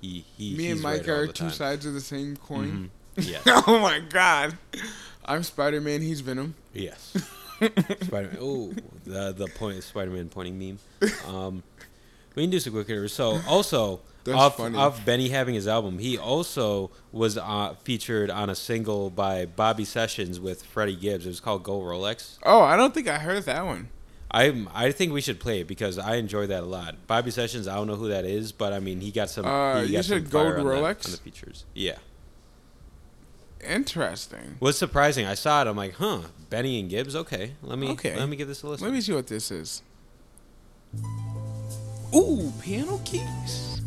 [0.00, 0.54] He he.
[0.56, 1.50] Me and Mike right are two time.
[1.50, 2.70] sides of the same coin.
[2.72, 2.88] Mhm.
[3.16, 3.40] Yeah.
[3.66, 4.56] oh my god.
[5.24, 6.00] I'm Spider Man.
[6.00, 6.54] He's Venom.
[6.72, 7.12] Yes.
[8.02, 8.38] Spider-Man.
[8.40, 8.72] Oh,
[9.04, 10.78] the the point Spider-Man pointing meme.
[11.28, 11.62] Um,
[12.34, 13.12] we can do some quick hitters.
[13.12, 14.76] So also That's off funny.
[14.78, 19.84] off Benny having his album, he also was uh, featured on a single by Bobby
[19.84, 21.26] Sessions with Freddie Gibbs.
[21.26, 22.38] It was called Gold Rolex.
[22.42, 23.88] Oh, I don't think I heard that one.
[24.34, 27.06] I I think we should play it because I enjoy that a lot.
[27.06, 29.44] Bobby Sessions, I don't know who that is, but I mean he got some.
[29.44, 31.04] Uh, he you got some said Gold on the- Rolex?
[31.04, 31.66] on the features.
[31.74, 31.96] Yeah,
[33.62, 34.56] Interesting.
[34.58, 35.26] was surprising.
[35.26, 35.68] I saw it.
[35.68, 37.14] I'm like, huh, Benny and Gibbs.
[37.14, 38.16] Okay, let me Okay.
[38.16, 38.86] let me give this a listen.
[38.86, 39.82] Let me see what this is.
[42.14, 43.80] Ooh, piano keys.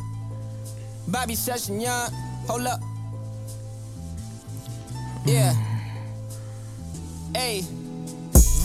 [1.07, 2.09] Bobby Session, young.
[2.47, 2.81] Hold up.
[5.25, 5.53] Yeah.
[7.33, 7.63] Hey.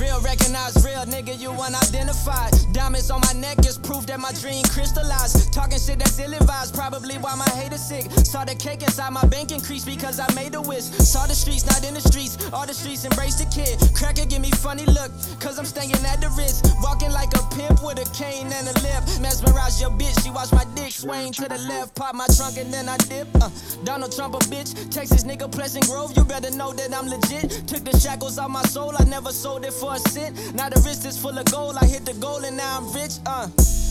[0.01, 2.55] Real recognize real nigga, you unidentified.
[2.73, 5.53] Diamonds on my neck is proof that my dream crystallized.
[5.53, 8.11] Talking shit that's ill advised, probably why my haters sick.
[8.25, 10.85] Saw the cake inside my bank increase because I made a wish.
[10.85, 12.39] Saw the streets, not in the streets.
[12.51, 13.77] All the streets embrace the kid.
[13.95, 16.73] Cracker give me funny look, cause I'm staying at the wrist.
[16.81, 19.05] Walking like a pimp with a cane and a lip.
[19.21, 21.95] Mesmerize your bitch, she watch my dick swing to the left.
[21.95, 23.29] Pop my trunk and then I dip.
[23.37, 23.51] Uh,
[23.85, 24.73] Donald Trump a bitch.
[24.91, 27.69] Texas nigga Pleasant Grove, you better know that I'm legit.
[27.69, 30.55] Took the shackles off my soul, I never sold it for a cent.
[30.55, 33.19] Now the wrist is full of gold, I hit the goal and now I'm rich.
[33.27, 33.49] Uh,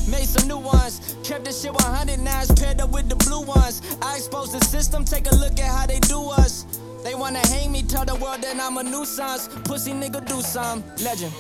[0.09, 1.15] made some new ones.
[1.23, 3.81] Kept this shit 100 nines paired up with the blue ones.
[4.01, 6.65] I exposed the system, take a look at how they do us.
[7.03, 9.47] They wanna hang me, tell the world that I'm a nuisance.
[9.65, 10.83] Pussy nigga do some.
[11.03, 11.33] Legend.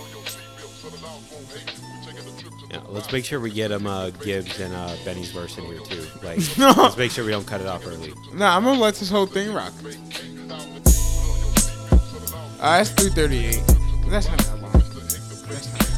[2.71, 5.79] Yeah, let's make sure we get him uh, Gibbs and uh, Benny's verse in here
[5.79, 6.05] too.
[6.23, 6.37] Like,
[6.77, 8.13] let's make sure we don't cut it off early.
[8.33, 9.73] Nah, I'm gonna let this whole thing rock.
[12.61, 13.78] Uh, that's 338.
[14.09, 14.71] That's not that long.
[14.71, 15.95] That's not that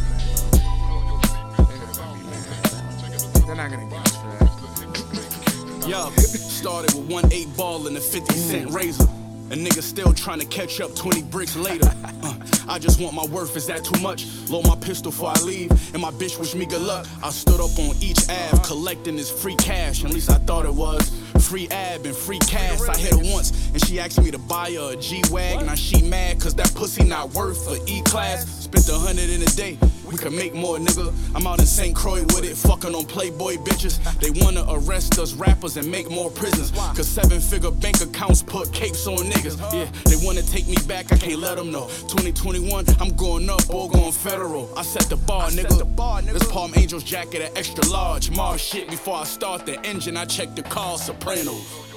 [1.98, 3.46] long.
[3.46, 5.88] They're not gonna get us for that.
[5.88, 9.06] Yo, started with one eight ball and a 50 cent razor.
[9.52, 11.90] A nigga still trying to catch up 20 bricks later.
[12.24, 12.36] Uh,
[12.68, 14.26] I just want my worth, is that too much?
[14.50, 17.08] Load my pistol before I leave, and my bitch wish me good luck.
[17.24, 20.74] I stood up on each Ave, collecting this free cash, at least I thought it
[20.74, 21.21] was.
[21.52, 22.80] Free ab and free cash.
[22.88, 25.66] I hit her once, and she asked me to buy her a G-Wag.
[25.66, 28.64] Now she mad, cause that pussy not worth a E-Class.
[28.64, 29.78] Spent a hundred in a day,
[30.12, 31.14] we can make more, nigga.
[31.36, 31.96] I'm out in St.
[31.96, 34.00] Croix with it, fucking on Playboy bitches.
[34.20, 36.72] They wanna arrest us rappers and make more prisons.
[36.72, 39.58] Cause seven figure bank accounts put capes on niggas.
[39.74, 41.88] Yeah, they wanna take me back, I can't let them know.
[42.10, 44.70] 2021, I'm going up or going federal.
[44.78, 46.34] I set the bar, nigga.
[46.34, 48.32] This Palm Angels jacket at extra large.
[48.32, 51.92] Mars shit before I start the engine, I check the car, Sopranos.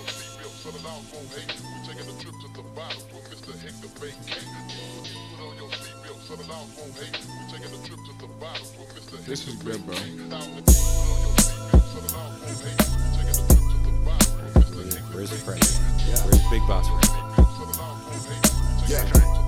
[9.26, 9.94] This is good, bro.
[15.12, 16.24] Where's the president?
[16.24, 17.04] Where's Big Boss Red?
[18.88, 19.30] Yeah.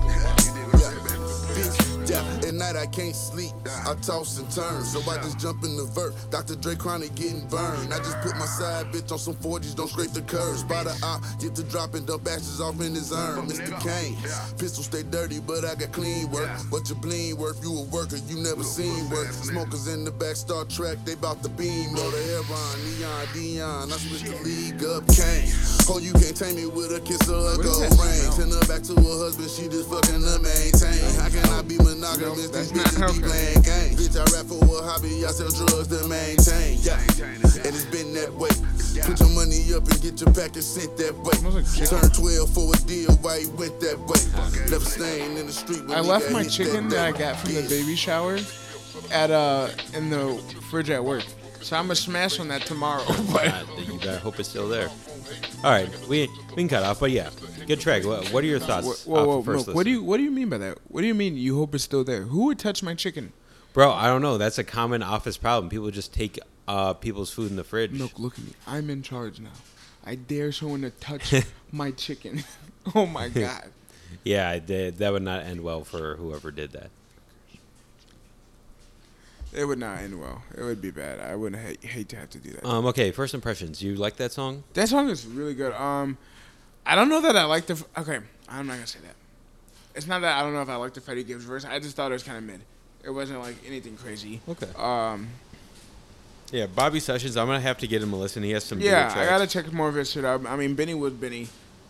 [1.57, 3.53] Yeah, at night I can't sleep.
[3.85, 6.13] I toss and turn, so I just jump in the vert.
[6.31, 6.55] Dr.
[6.55, 7.93] Dre chronic getting burned.
[7.93, 10.63] I just put my side bitch on some 40s, don't scrape the curves.
[10.63, 13.47] By the eye, get to dropping dump ashes off in his urn.
[13.47, 13.75] Mr.
[13.81, 14.15] Kane,
[14.57, 16.49] pistol stay dirty, but I got clean work.
[16.69, 17.61] What your bling worth?
[17.63, 19.27] You a worker, you never seen work.
[19.31, 21.93] Smokers in the back, Star Trek, they bout the beam.
[21.93, 23.91] Know the Heron, Neon, Dion.
[23.91, 25.51] I switch the league up, Kane.
[25.89, 28.27] Oh, you can't tame me with a kiss or a gold ring.
[28.35, 31.03] Send her back to her husband, she just fucking to maintain.
[31.15, 32.49] How can I be monogamous?
[32.49, 33.95] That's These bitches be playing games.
[33.97, 36.77] Bitch, I rap for a hobby, I sell drugs to maintain.
[36.81, 36.99] Yeah,
[37.65, 38.49] and it's been that way.
[39.01, 41.33] Put your money up and get your package sent that way.
[41.37, 42.01] Smells like chicken.
[42.01, 44.21] Turn 12 for a deal, why he went that way?
[44.71, 45.83] Left staying in the street.
[45.89, 48.39] I left my chicken that I got from the baby shower
[49.11, 51.23] at uh in the fridge at work.
[51.61, 53.03] So I'm gonna smash on that tomorrow.
[53.31, 54.89] But Uh, you better hope it's still there.
[55.63, 57.29] All right, we we can cut off, but yeah,
[57.65, 58.05] good track.
[58.05, 59.05] What, what are your thoughts?
[59.05, 60.01] whoa, whoa, off the first Milk, what do listen?
[60.03, 60.77] you what do you mean by that?
[60.87, 62.23] What do you mean you hope it's still there?
[62.23, 63.33] Who would touch my chicken?
[63.73, 63.91] bro?
[63.91, 64.37] I don't know.
[64.37, 65.69] That's a common office problem.
[65.69, 67.91] People just take uh, people's food in the fridge.
[67.91, 68.53] Milk, look at me.
[68.65, 69.51] I'm in charge now.
[70.05, 71.33] I dare someone to touch
[71.71, 72.43] my chicken.
[72.95, 73.65] oh my god.
[74.23, 74.97] Yeah, I did.
[74.99, 76.89] that would not end well for whoever did that.
[79.53, 80.41] It would not end well.
[80.55, 81.19] It would be bad.
[81.19, 82.65] I wouldn't hate, hate to have to do that.
[82.65, 83.81] Um, okay, first impressions.
[83.81, 84.63] You like that song?
[84.73, 85.73] That song is really good.
[85.73, 86.17] Um,
[86.85, 87.73] I don't know that I like the.
[87.73, 89.15] f- Okay, I'm not gonna say that.
[89.95, 91.65] It's not that I don't know if I like the Freddie Gibbs verse.
[91.65, 92.61] I just thought it was kind of mid.
[93.03, 94.41] It wasn't like anything crazy.
[94.47, 94.67] Okay.
[94.77, 95.27] Um,
[96.51, 97.35] Yeah, Bobby Sessions.
[97.37, 98.43] I'm gonna have to get him a listen.
[98.43, 98.79] He has some.
[98.79, 100.45] yeah, I gotta check more of his shit out.
[100.45, 101.47] I mean, Benny was Benny.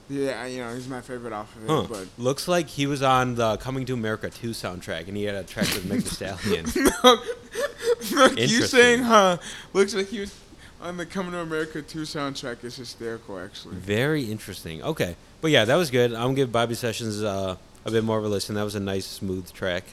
[0.09, 1.67] Yeah, you know, he's my favorite off of it.
[1.69, 1.85] Huh.
[1.89, 5.35] But Looks like he was on the Coming to America 2 soundtrack, and he had
[5.35, 6.65] a track with Meg Thee Stallion.
[7.03, 9.37] Look, you saying, huh?
[9.73, 10.33] Looks like he was
[10.81, 12.63] on the Coming to America 2 soundtrack.
[12.63, 13.75] Is hysterical, actually.
[13.75, 14.81] Very interesting.
[14.81, 16.13] Okay, but yeah, that was good.
[16.13, 18.55] I'm gonna give Bobby Sessions uh, a bit more of a listen.
[18.55, 19.83] That was a nice, smooth track.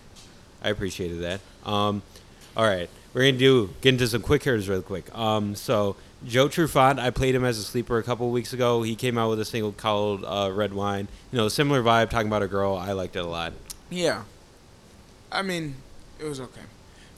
[0.62, 1.40] I appreciated that.
[1.68, 2.02] Um,
[2.56, 5.12] all right, we're gonna do get into some quick hitters real quick.
[5.16, 8.82] Um, so Joe Trufant, I played him as a sleeper a couple weeks ago.
[8.82, 11.08] He came out with a single called uh, Red Wine.
[11.30, 12.76] You know, similar vibe, talking about a girl.
[12.76, 13.52] I liked it a lot.
[13.90, 14.24] Yeah.
[15.30, 15.76] I mean,
[16.18, 16.62] it was okay.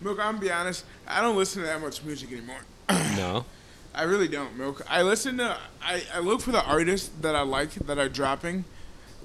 [0.00, 2.60] Milk, I'm gonna be honest, I don't listen to that much music anymore.
[3.16, 3.46] No,
[3.94, 4.82] I really don't, Milk.
[4.88, 8.64] I listen to, I, I look for the artists that I like that are dropping.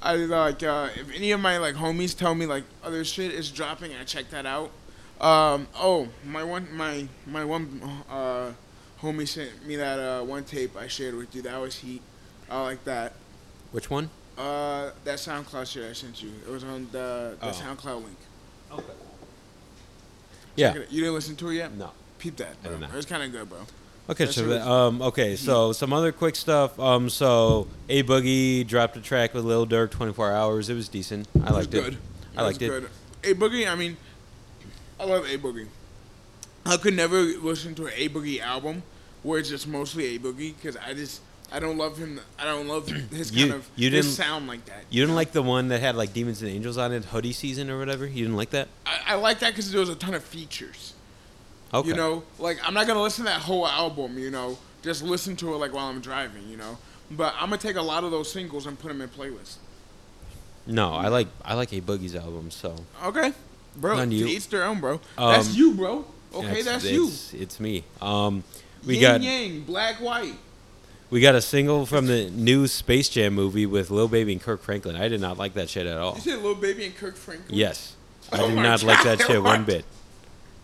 [0.02, 3.52] I like, uh, if any of my like homies tell me like other shit is
[3.52, 4.72] dropping, I check that out.
[5.20, 8.52] Um, oh, my one, my, my one, uh,
[9.02, 11.42] homie sent me that, uh, one tape I shared with you.
[11.44, 12.02] That was heat.
[12.50, 13.14] I like that.
[13.72, 14.10] which one?
[14.38, 16.32] Uh, that SoundCloud shit I sent you.
[16.48, 17.52] It was on the, the Oh.
[17.52, 18.18] SoundCloud link.
[18.72, 18.84] Okay.
[20.56, 20.92] Yeah, it.
[20.92, 21.74] You didn't listen to it yet?
[21.74, 21.92] no.
[22.20, 22.72] Peep that, I bro.
[22.78, 22.98] don't know.
[22.98, 23.60] It's kind of good, bro.
[24.10, 26.78] Okay, That's so really- the- um, okay, so some other quick stuff.
[26.80, 30.70] Um, so A Boogie dropped a track with Lil Durk, 24 hours.
[30.70, 31.28] It was decent.
[31.36, 31.84] I It was liked it.
[31.84, 31.98] good.
[32.38, 32.90] I liked was it.
[33.24, 33.98] A Boogie, I mean,
[35.00, 35.68] I love A Boogie.
[36.66, 38.84] I could never listen to an A Boogie album
[39.24, 42.20] where it's just mostly A Boogie because I just I don't love him.
[42.40, 44.86] I don't love his You- kind of you his didn't- sound like that.
[44.90, 47.70] You didn't like the one that had like Demons and Angels on it, Hoodie Season
[47.70, 48.06] or whatever.
[48.06, 48.68] You didn't like that?
[48.86, 50.94] I, I like that because there was a ton of features.
[51.74, 51.90] Okay.
[51.90, 54.18] You know, like I'm not gonna listen to that whole album.
[54.18, 56.48] You know, just listen to it like while I'm driving.
[56.50, 56.78] You know,
[57.12, 59.56] but I'm gonna take a lot of those singles and put them in playlists.
[60.68, 62.52] No, I like I like A Boogie's album.
[62.52, 63.34] So Okay,
[63.76, 63.98] bro.
[63.98, 64.28] None you.
[64.28, 64.96] each their own, bro.
[65.18, 66.06] Um, that's you, bro.
[66.34, 67.08] Okay, it's, that's you.
[67.08, 67.84] It's, it's me.
[68.02, 68.44] Um,
[68.86, 70.36] we Yin got yang, black white.
[71.10, 74.62] we got a single from the new Space Jam movie with Lil Baby and Kirk
[74.62, 74.96] Franklin.
[74.96, 76.15] I did not like that shit at all.
[76.15, 77.58] You said Lil Baby and Kirk Franklin.
[77.58, 77.96] Yes,
[78.32, 79.86] oh I Oh did not like that God, shit one bit.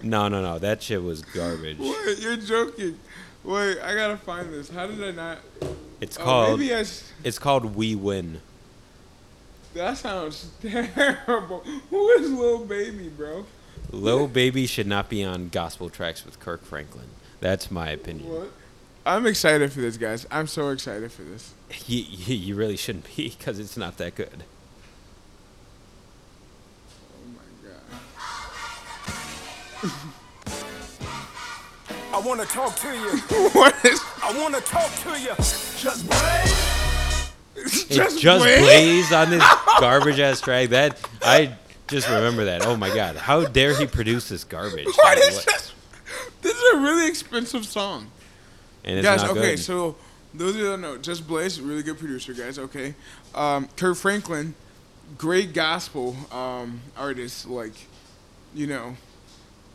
[0.02, 0.60] No, no, no.
[0.60, 1.78] That shit was garbage.
[1.80, 2.20] What?
[2.20, 3.00] You're joking.
[3.44, 4.70] Wait, I gotta find this.
[4.70, 5.40] How did I not?
[6.02, 6.80] It's Oh, called maybe I.
[6.80, 8.42] s- it's called We Win.
[9.74, 11.60] That sounds terrible.
[11.90, 13.46] Who is Lil Baby, bro?
[13.92, 17.06] Lil Baby should not be on gospel tracks with Kirk Franklin.
[17.40, 18.30] That's my opinion.
[18.30, 18.52] What?
[19.06, 20.26] I'm excited for this, guys.
[20.30, 21.54] I'm so excited for this.
[21.86, 24.44] You, you, you really shouldn't be because it's not that good.
[27.14, 27.82] Oh my god.
[32.14, 33.18] I wanna talk to you.
[33.52, 34.00] what is?
[34.24, 35.36] I wanna talk to you.
[35.38, 36.06] Just
[37.56, 38.60] It's Just just Blaze?
[38.62, 39.44] Blaze on this
[39.80, 40.70] garbage ass track.
[40.70, 41.54] That I
[41.88, 42.66] just remember that.
[42.66, 44.86] Oh my god, how dare he produce this garbage?
[44.86, 45.74] What Like, is this?
[46.42, 48.08] This is a really expensive song.
[48.84, 49.60] And it's guys, not okay, good.
[49.60, 49.96] so
[50.34, 52.58] those of you that don't know, Just Blaze, really good producer, guys.
[52.58, 52.96] Okay,
[53.36, 54.56] um, Kirk Franklin,
[55.18, 57.74] great gospel um, artist, like
[58.54, 58.96] you know,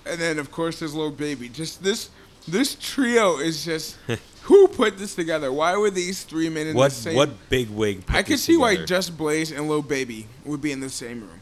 [0.06, 1.48] and then of course there's Lil Baby.
[1.48, 2.10] Just this
[2.48, 3.96] this trio is just
[4.42, 5.52] who put this together?
[5.52, 7.16] Why were these three men in what the same?
[7.16, 8.02] what big wig?
[8.08, 8.86] I could see why together?
[8.86, 11.40] Just Blaze and Lil Baby would be in the same room.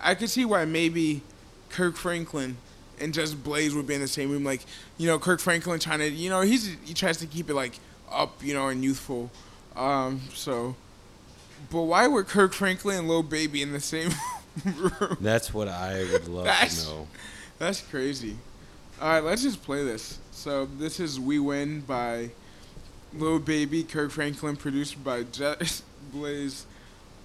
[0.00, 1.22] I could see why maybe
[1.70, 2.56] Kirk Franklin
[3.00, 4.44] and Just Blaze would be in the same room.
[4.44, 4.62] Like,
[4.98, 7.78] you know, Kirk Franklin trying to, you know, he's he tries to keep it like
[8.10, 9.30] up, you know, and youthful.
[9.74, 10.74] Um, so,
[11.70, 14.10] but why were Kirk Franklin and Lil Baby in the same
[14.64, 15.16] room?
[15.20, 17.08] That's what I would love That's- to know.
[17.58, 18.36] That's crazy.
[19.00, 20.18] All right, let's just play this.
[20.32, 22.30] So this is "We Win" by
[23.14, 26.66] Lil Baby, Kirk Franklin, produced by Just Blaze,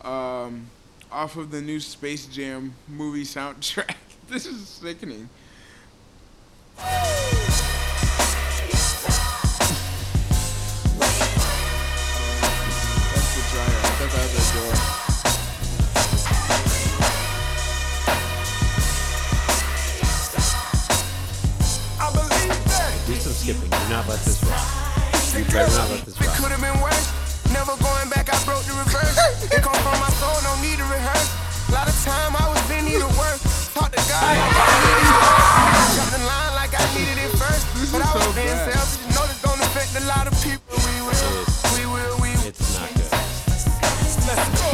[0.02, 0.70] um,
[1.12, 3.96] off of the new Space Jam movie soundtrack.
[4.30, 5.28] This is sickening.
[32.04, 33.40] Time I was in need of work.
[33.74, 35.96] Talk to God, like I needed it first.
[35.96, 36.51] Jumped the line
[36.98, 37.66] needed it first.
[37.76, 38.74] This but I was so being bad.
[38.74, 39.16] selfish.
[39.16, 40.76] Know this gonna affect a lot of people.
[40.88, 41.44] We will,
[41.76, 42.48] we will, we will.
[42.48, 43.12] It's not good.
[44.28, 44.72] Let's go.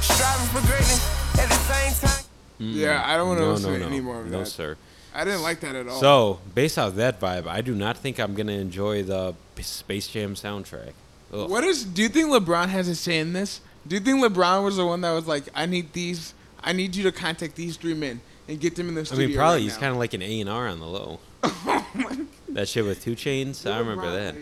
[0.00, 1.02] Striving for greatness
[1.38, 2.24] at the same time.
[2.58, 4.46] Yeah, I don't want to No, listen no, to no, any more of no, that.
[4.46, 4.76] sir.
[5.14, 5.98] I didn't like that at all.
[5.98, 10.34] So, based off that vibe, I do not think I'm gonna enjoy the Space Jam
[10.34, 10.92] soundtrack.
[11.32, 11.48] Ugh.
[11.50, 11.84] What is?
[11.84, 13.60] Do you think LeBron has a say in this?
[13.86, 16.34] Do you think LeBron was the one that was like, "I need these.
[16.62, 19.34] I need you to contact these three men and get them in the I mean,
[19.34, 21.20] probably right he's kind of like an A and R on the low.
[22.50, 24.34] that shit with 2 Chainz, I remember that.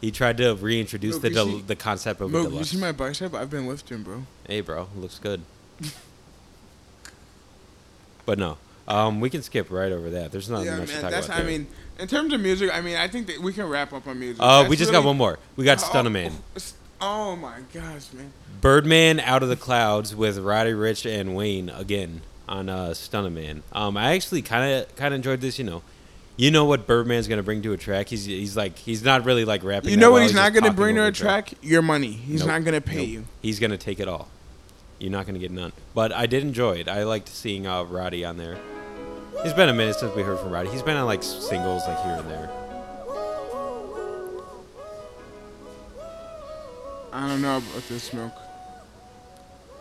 [0.00, 2.92] He tried to reintroduce the del- see- the concept of a Mo, you see my
[2.92, 3.34] bicep?
[3.34, 4.22] I've been lifting, bro.
[4.46, 5.42] Hey, bro, looks good.
[8.26, 8.56] but no,
[8.88, 10.32] um, we can skip right over that.
[10.32, 11.26] There's not yeah, much to talk That's.
[11.26, 11.40] about.
[11.40, 11.50] I there.
[11.50, 11.66] mean,
[11.98, 14.42] in terms of music, I mean, I think that we can wrap up on music.
[14.42, 15.38] uh, we just got one more.
[15.56, 16.32] We got Oh, Stunna Man.
[17.02, 18.30] Oh my gosh, man.
[18.60, 22.20] Birdman out of the clouds with Roddy Ricch and Wayne again
[22.50, 23.62] on uh, Stunna Man.
[23.72, 25.58] Um, I actually kind of kind of enjoyed this.
[25.58, 25.82] You know,
[26.36, 28.08] you know what Birdman's gonna bring to a track.
[28.08, 29.90] He's he's like he's not really like rapping.
[29.90, 31.46] You know well, what he's not gonna bring to a track.
[31.46, 31.58] track?
[31.62, 32.10] Your money.
[32.12, 32.48] He's Nope.
[32.48, 33.08] not gonna pay Nope.
[33.08, 33.24] you.
[33.40, 34.28] He's gonna take it all.
[34.98, 35.72] You're not gonna get none.
[35.94, 36.88] But I did enjoy it.
[36.88, 38.58] I liked seeing uh, Roddy on there.
[39.42, 40.68] It's been a minute since we heard from Roddy.
[40.68, 42.50] He's been on like singles like here and there.
[47.12, 48.32] I don't know about this milk.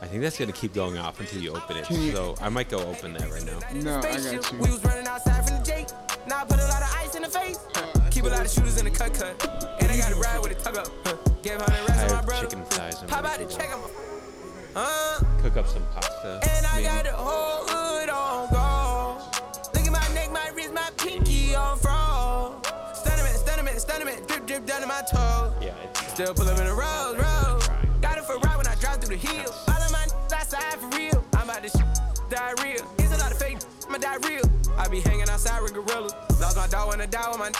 [0.01, 1.89] I think that's gonna keep going off until you open it.
[1.89, 3.59] You, so I might go open that right now.
[3.73, 4.57] No, I got you.
[4.59, 5.87] We was running outside from the Jake.
[6.27, 7.59] Now I put a lot of ice in the face.
[7.75, 9.75] Huh, Keep a lot of shooters in the cut cut.
[9.81, 10.87] And I got a ride with a tug up.
[11.05, 11.15] Huh.
[11.43, 12.47] Gave hundred racks on my brother.
[12.47, 13.03] Chicken thighs.
[13.03, 13.79] Pop out and check them.
[14.75, 16.39] Uh, Cook up some pasta.
[16.43, 16.83] And I maybe.
[16.87, 19.35] got a whole hood on gold.
[19.73, 22.65] Look at my neck, my wrist, my pinky on frog.
[22.93, 25.53] Stunning, stunning, stunning, drip, drip down to my toe.
[25.61, 27.17] Yeah, it's still pull in the rose,
[33.99, 34.77] fake, I'ma real.
[34.77, 36.13] I be hanging outside with gorillas.
[36.39, 37.51] Lost my dog when I die with my.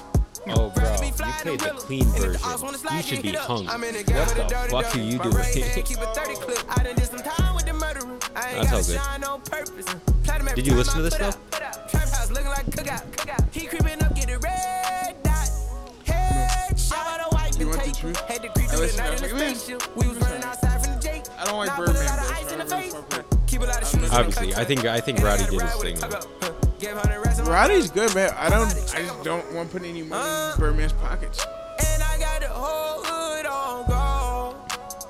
[0.56, 2.42] Oh, bro, you played the clean And if the version.
[2.46, 3.68] odds wanna slide, You should be hung.
[3.68, 5.36] I'm in the game What with the fuck are you My doing?
[5.36, 6.80] right hand keep a 30 clip.
[6.80, 8.18] I done did some time with the murderer.
[8.36, 8.96] I ain't That's all got good.
[8.96, 9.86] shine on purpose.
[10.24, 11.28] Platinum every Did you listen to this put though?
[11.28, 11.90] out, put out.
[11.90, 13.54] Trap house looking like cookout, cookout.
[13.54, 15.50] He creeping up, get a red dot.
[16.06, 17.20] Headshot.
[17.32, 18.18] A wipe You and want the truth?
[18.22, 19.96] Had to creep I through the listen night to in the spaceship.
[19.98, 21.24] We was running outside from the Jake.
[21.38, 22.66] I don't like Now I put a Birdman, lot of bro, ice so in I
[22.66, 22.94] don't face.
[22.94, 23.29] fuck
[23.60, 25.88] with Keep of shooters Obviously, I think- I think Roddy did his ride with a
[25.88, 26.18] thing, tug though.
[26.18, 26.52] up, huh.
[26.80, 28.34] Give 100 rest of my Roddy's good, man.
[28.38, 28.68] I don't.
[28.96, 30.54] I just don't want to put any money Uh.
[30.54, 31.46] in Birdman's pockets.
[31.86, 34.56] And I got the whole hood on gold.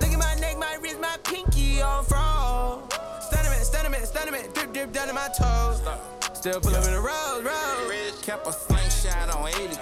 [0.01, 2.89] Look at my neck, my wrist, my pinky on froze.
[3.29, 5.81] Stunnerman, stunnerman, stunnerman, drip, drip down to my toes.
[6.33, 8.13] Still pull up in the road, road.
[8.23, 9.77] Kept a slingshot on 80.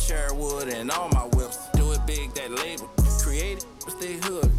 [0.00, 1.58] Sherwood and all my whips.
[1.74, 2.88] Do it big, that label.
[3.22, 4.50] Created, stay hood.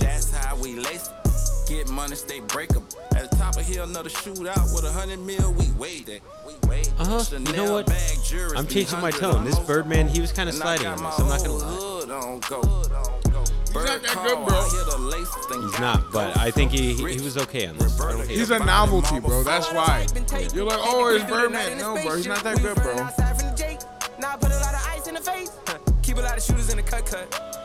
[0.00, 1.27] That's how we lace it.
[1.68, 2.86] Get money, stay breakable.
[3.14, 5.52] At the top of hill, another shootout with a hundred mil.
[5.52, 6.22] We wait it.
[6.46, 6.90] We wait.
[6.98, 7.22] Uh-huh.
[7.30, 7.92] You know what?
[8.56, 9.44] I'm be changing my tone.
[9.44, 9.58] This.
[9.58, 11.18] Birdman, he was kind of And I sliding got on my this.
[11.20, 12.40] I'm not gonna lie.
[12.48, 12.62] go.
[13.66, 14.56] He's not that good, bro.
[14.56, 16.36] I hear the laces, then He's got not, but.
[16.38, 18.00] I think he he, he was okay on this.
[18.00, 19.42] I don't hate He's a novelty, bro.
[19.42, 20.06] That's why.
[20.54, 21.76] You're like, oh, it's Birdman.
[21.76, 22.16] No, bro.
[22.16, 22.96] He's not that good, bro.
[24.18, 25.50] Now I put a lot of ice in the face.
[26.02, 27.57] Keep a lot of shooters in the cut cut.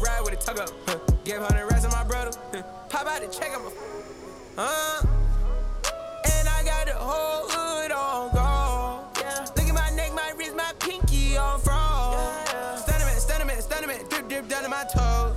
[0.00, 0.70] And I got a ride with a tug up.
[0.86, 0.98] Huh.
[1.24, 2.30] Give 100 rest of my brother.
[2.52, 2.62] Huh.
[2.88, 3.60] Pop out the check him.
[4.56, 5.02] Huh?
[6.24, 9.16] And I got the whole hood on gold.
[9.20, 9.46] Yeah.
[9.56, 12.14] Look at my neck, my wrist, my pinky on froze.
[12.52, 12.78] Yeah.
[12.82, 14.08] Stunnerman, stunnerman, stunnerman.
[14.10, 15.34] Drip, drip down to my toes.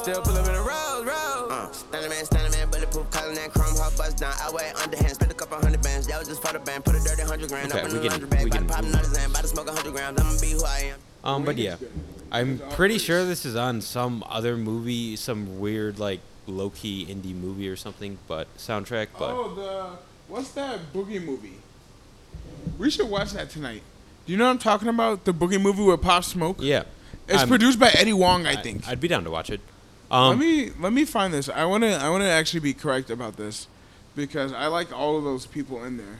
[0.00, 1.48] Still pull up in the road, road.
[1.50, 4.32] Uh, Stunner man, stunner man, bulletproof, calling that chrome, hot bust down.
[4.40, 6.06] I weigh underhand, spent a couple hundred bands.
[6.06, 6.84] That was just for the band.
[6.84, 8.44] Put a dirty hundred grand Okay, up in we the can- laundry bag.
[8.44, 10.20] we About can to pop another Zan, about to smoke a hundred grams.
[10.20, 10.98] I'ma be who I am.
[11.24, 11.76] Um, but yeah,
[12.34, 17.34] I'm pretty sure this is on some other movie, some weird like low key indie
[17.34, 18.18] movie or something.
[18.26, 21.58] But soundtrack, but Oh, the what's that boogie movie?
[22.78, 23.82] We should watch that tonight.
[24.26, 25.24] Do you know what I'm talking about?
[25.24, 26.56] The boogie movie with Pop Smoke.
[26.60, 26.84] yeah,
[27.28, 28.88] It's I'm- produced by Eddie Huang, I think.
[28.88, 29.60] I'd be down to watch it.
[30.10, 31.48] let Um, me let me find this.
[31.48, 33.68] I wanna I wanna actually be correct about this
[34.16, 36.18] because I like all of those people in there.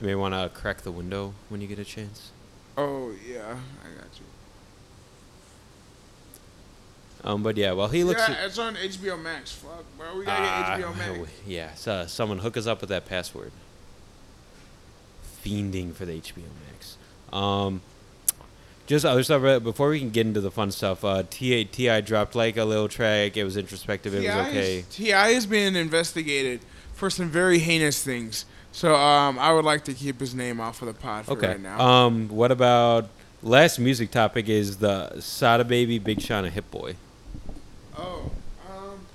[0.00, 2.30] you may want to crack the window when you get a chance.
[2.76, 4.24] Oh yeah, I got you.
[7.22, 8.20] Um, but yeah, well, he looks.
[8.28, 9.52] yeah, it's on HBO Max.
[9.52, 11.30] Fuck, bro, we gotta Ah, get HBO Max.
[11.46, 13.52] yeah, so someone hook us up with that password.
[15.44, 16.96] Fiending for the HBO Max.
[17.32, 17.80] Um,
[18.86, 19.42] just other stuff.
[19.42, 22.64] uh, Before we can get into the fun stuff, uh, Ti Ti dropped like a
[22.64, 23.36] little track.
[23.36, 24.14] It was introspective.
[24.14, 24.84] It was okay.
[24.90, 25.28] T.I.
[25.30, 26.60] is being investigated
[26.92, 28.44] for some very heinous things.
[28.74, 31.46] So um, I would like to keep his name off of the pod for Okay.
[31.46, 31.78] right now.
[31.80, 33.08] Um, what about
[33.40, 36.96] last music topic is the Sada Baby Big Sean and Hit Boy.
[37.96, 38.32] oh,
[38.68, 39.06] um,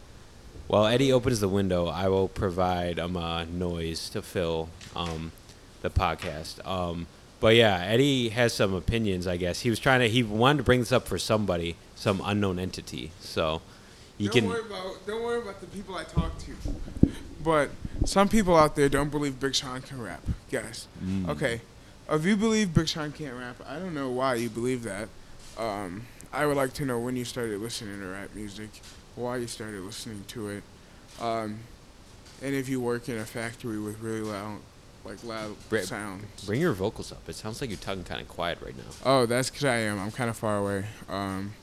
[0.68, 5.34] While Eddie opens the window, I will provide um a noise to fill um
[5.82, 6.66] the podcast.
[6.66, 7.08] Um,
[7.42, 9.28] but yeah, Eddie has some opinions.
[9.28, 12.22] I guess he was trying to he wanted to bring this up for somebody, some
[12.24, 13.12] unknown entity.
[13.20, 13.62] So
[14.18, 16.52] you don't can worry about don't worry about the people I talk to.
[17.44, 17.70] But
[18.06, 20.22] some people out there don't believe Big Sean can rap.
[20.52, 21.30] Guys, Mm.
[21.30, 21.62] okay,
[22.10, 25.08] if you believe Big Sean can't rap, I don't know why you believe that.
[25.58, 28.70] Um, I would like to know when you started listening to rap music,
[29.16, 30.64] why you started listening to it,
[31.20, 31.60] um,
[32.42, 34.60] and if you work in a factory with really loud,
[35.06, 36.44] like loud Bra- sounds.
[36.46, 37.28] bring your vocals up.
[37.28, 38.84] It sounds like you're talking kind of quiet right now.
[39.06, 40.00] Oh, that's because I am.
[40.00, 40.86] I'm kind of far away.
[41.10, 41.54] Um,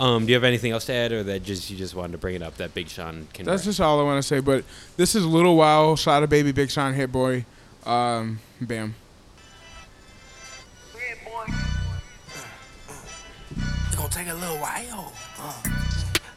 [0.00, 2.18] Um, do you have anything else to add, or that just you just wanted to
[2.18, 3.44] bring it up that Big Sean can?
[3.46, 3.66] That's rap?
[3.66, 4.40] just all I want to say.
[4.40, 4.64] But
[4.96, 7.44] this is a Little Wow, Sada Baby, Big Sean, Hit Boy.
[7.86, 8.94] Um, bam.
[13.86, 15.12] It's gonna take a little while.
[15.38, 15.62] Uh,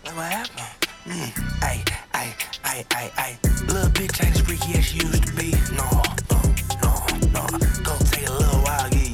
[0.04, 0.88] that's what happened.
[1.06, 1.64] Mm.
[1.64, 3.38] Ay, ay, ay, ay, ay.
[3.68, 5.52] Little bitch ain't as freaky as she used to be.
[5.76, 5.90] No,
[6.30, 6.42] no,
[6.84, 6.92] no,
[7.32, 7.58] no.
[7.84, 9.07] Gonna take a little while to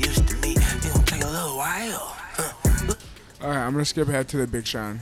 [3.44, 5.02] All right, I'm gonna skip ahead to the Big Sean.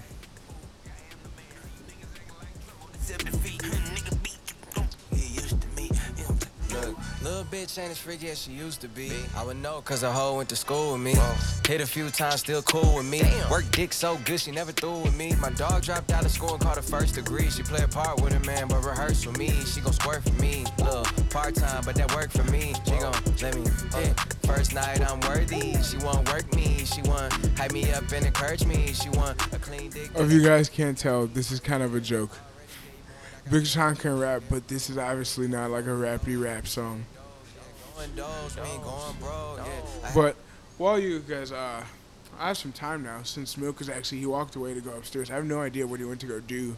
[7.41, 9.11] Little bitch ain't as freaky as she used to be.
[9.35, 11.15] I would know cause her hoe went to school with me.
[11.67, 13.23] Hit a few times, still cool with me.
[13.49, 15.33] Work dick so good, she never threw with me.
[15.39, 17.49] My dog dropped out of school and caught a first degree.
[17.49, 19.49] She play a part with her man, but rehearse with me.
[19.65, 20.65] She gon' squirt for me.
[20.79, 22.73] Look, part time, but that work for me.
[22.85, 23.63] She gon' let me,
[23.93, 24.13] yeah.
[24.45, 25.81] First night, I'm worthy.
[25.81, 26.85] She won't work me.
[26.85, 28.93] She want hype me up and encourage me.
[28.93, 30.11] She want a clean dick.
[30.15, 32.37] If you guys can't tell, this is kind of a joke.
[33.49, 37.03] Big Sean can rap, but this is obviously not like a rappy rap song.
[40.15, 40.35] But
[40.77, 41.83] while you guys uh
[42.39, 45.29] I have some time now since Milk is actually he walked away to go upstairs.
[45.29, 46.77] I have no idea what he went to go do.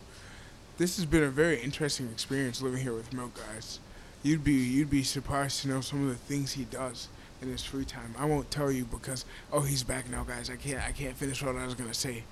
[0.78, 3.80] This has been a very interesting experience living here with Milk, guys.
[4.24, 7.07] You'd be you'd be surprised to know some of the things he does
[7.41, 8.15] in his free time.
[8.17, 10.49] I won't tell you because oh he's back now, guys.
[10.49, 12.24] I can't I can't finish what I was gonna say.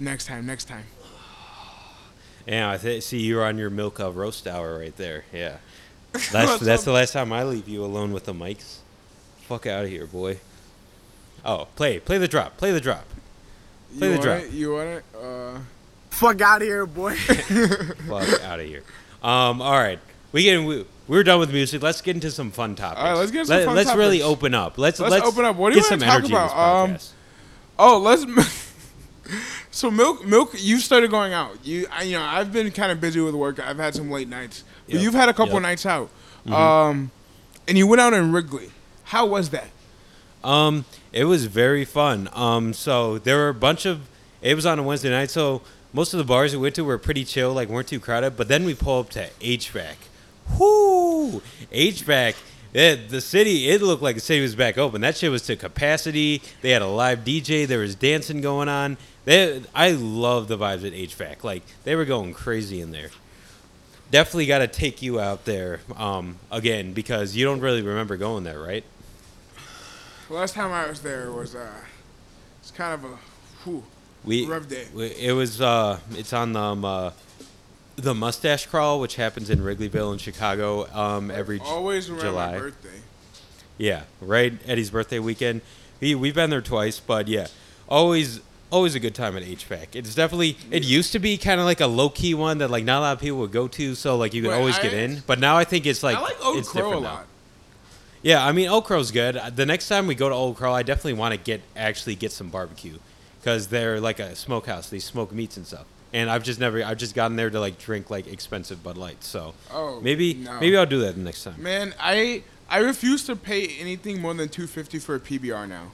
[0.00, 0.84] Next time, next time.
[2.46, 5.24] Yeah, I th- see you're on your milk of roast hour right there.
[5.32, 5.58] Yeah,
[6.32, 8.78] that's that's the last time I leave you alone with the mics.
[9.48, 10.38] Fuck out of here, boy.
[11.44, 12.56] Oh, play play the drop.
[12.56, 13.04] Play the drop.
[13.98, 14.38] Play you the want drop.
[14.42, 14.50] It?
[14.52, 15.04] You want it?
[15.20, 15.58] Uh,
[16.10, 17.16] Fuck out of here, boy.
[17.16, 18.84] Fuck out of here.
[19.22, 19.98] Um, all right,
[20.30, 21.82] we get we, we're done with music.
[21.82, 23.00] Let's get into some fun topics.
[23.00, 24.78] All right, let's get into some fun Let's really open up.
[24.78, 25.56] Let's Let's open up.
[25.56, 26.84] What do you get wanna talk energy in this about?
[26.84, 26.98] Um.
[27.76, 28.24] Oh, let's.
[29.72, 30.54] so milk, milk.
[30.56, 31.64] You started going out.
[31.64, 33.58] You, I, you know, I've been kind of busy with work.
[33.58, 34.62] I've had some late nights.
[34.86, 35.62] Yep, you've had a couple yep.
[35.62, 36.10] nights out.
[36.46, 36.52] Mhm.
[36.52, 37.10] Um,
[37.66, 38.70] and you went out in Wrigley.
[39.04, 39.70] How was that?
[40.42, 42.28] Um, it was very fun.
[42.32, 44.02] Um, so there were a bunch of.
[44.42, 45.62] It was on a Wednesday night, so
[45.94, 48.36] most of the bars we went to were pretty chill, like weren't too crowded.
[48.36, 49.94] But then we pull up to HVAC.
[50.58, 51.40] Whoo!
[51.72, 52.34] HVAC.
[52.74, 55.00] It, the city, it looked like the city was back open.
[55.00, 56.42] That shit was to capacity.
[56.60, 57.66] They had a live DJ.
[57.66, 58.98] There was dancing going on.
[59.24, 61.44] They, I love the vibes at HVAC.
[61.44, 63.10] Like they were going crazy in there.
[64.14, 68.44] Definitely got to take you out there um, again because you don't really remember going
[68.44, 68.84] there, right?
[70.30, 71.68] Last time I was there was uh,
[72.60, 73.16] it's kind of a
[73.64, 73.82] whew,
[74.24, 74.86] We, rough day.
[74.94, 77.10] we- it was uh, it's on the um, uh,
[77.96, 82.52] the mustache crawl, which happens in Wrigleyville in Chicago um, every Always remember July.
[82.52, 83.00] my birthday.
[83.78, 84.52] Yeah, right.
[84.64, 85.60] Eddie's birthday weekend.
[86.00, 87.48] We we've been there twice, but yeah,
[87.88, 88.38] always
[88.74, 89.88] always a good time at HVAC.
[89.94, 92.84] It's definitely it used to be kind of like a low key one that like
[92.84, 94.82] not a lot of people would go to, so like you could Wait, always I-
[94.82, 95.22] get in.
[95.26, 97.14] But now I think it's like I like Old it's Crow a different now.
[97.14, 97.26] lot.
[98.22, 99.36] Yeah, I mean Old Crow's good.
[99.36, 102.14] Uh, the next time we go to Old Crow, I definitely want to get actually
[102.16, 102.98] get some barbecue
[103.40, 104.88] because they're like a smokehouse.
[104.90, 105.84] They smoke meats and stuff.
[106.12, 109.24] And I've just never, I've just gotten there to like drink like expensive Bud Light.
[109.24, 110.60] So Oh, maybe, no.
[110.60, 111.60] maybe I'll do that the next time.
[111.62, 115.90] Man, I I refuse to pay anything more than two fifty for a PBR now.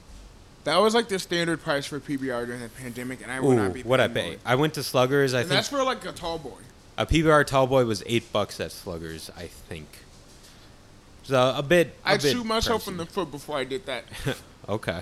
[0.63, 3.55] That was like the standard price for PBR during the pandemic, and I will Ooh,
[3.55, 3.83] not be.
[3.83, 4.37] what I pay?
[4.45, 5.33] I went to Sluggers.
[5.33, 6.59] I And think that's for like a tall boy.
[6.97, 9.31] a PBR tall boy was eight bucks at Sluggers.
[9.35, 9.87] I think.
[11.23, 11.95] So a bit.
[12.05, 14.05] a I'd bit shoot myself in the foot before I did that.
[14.69, 15.01] okay.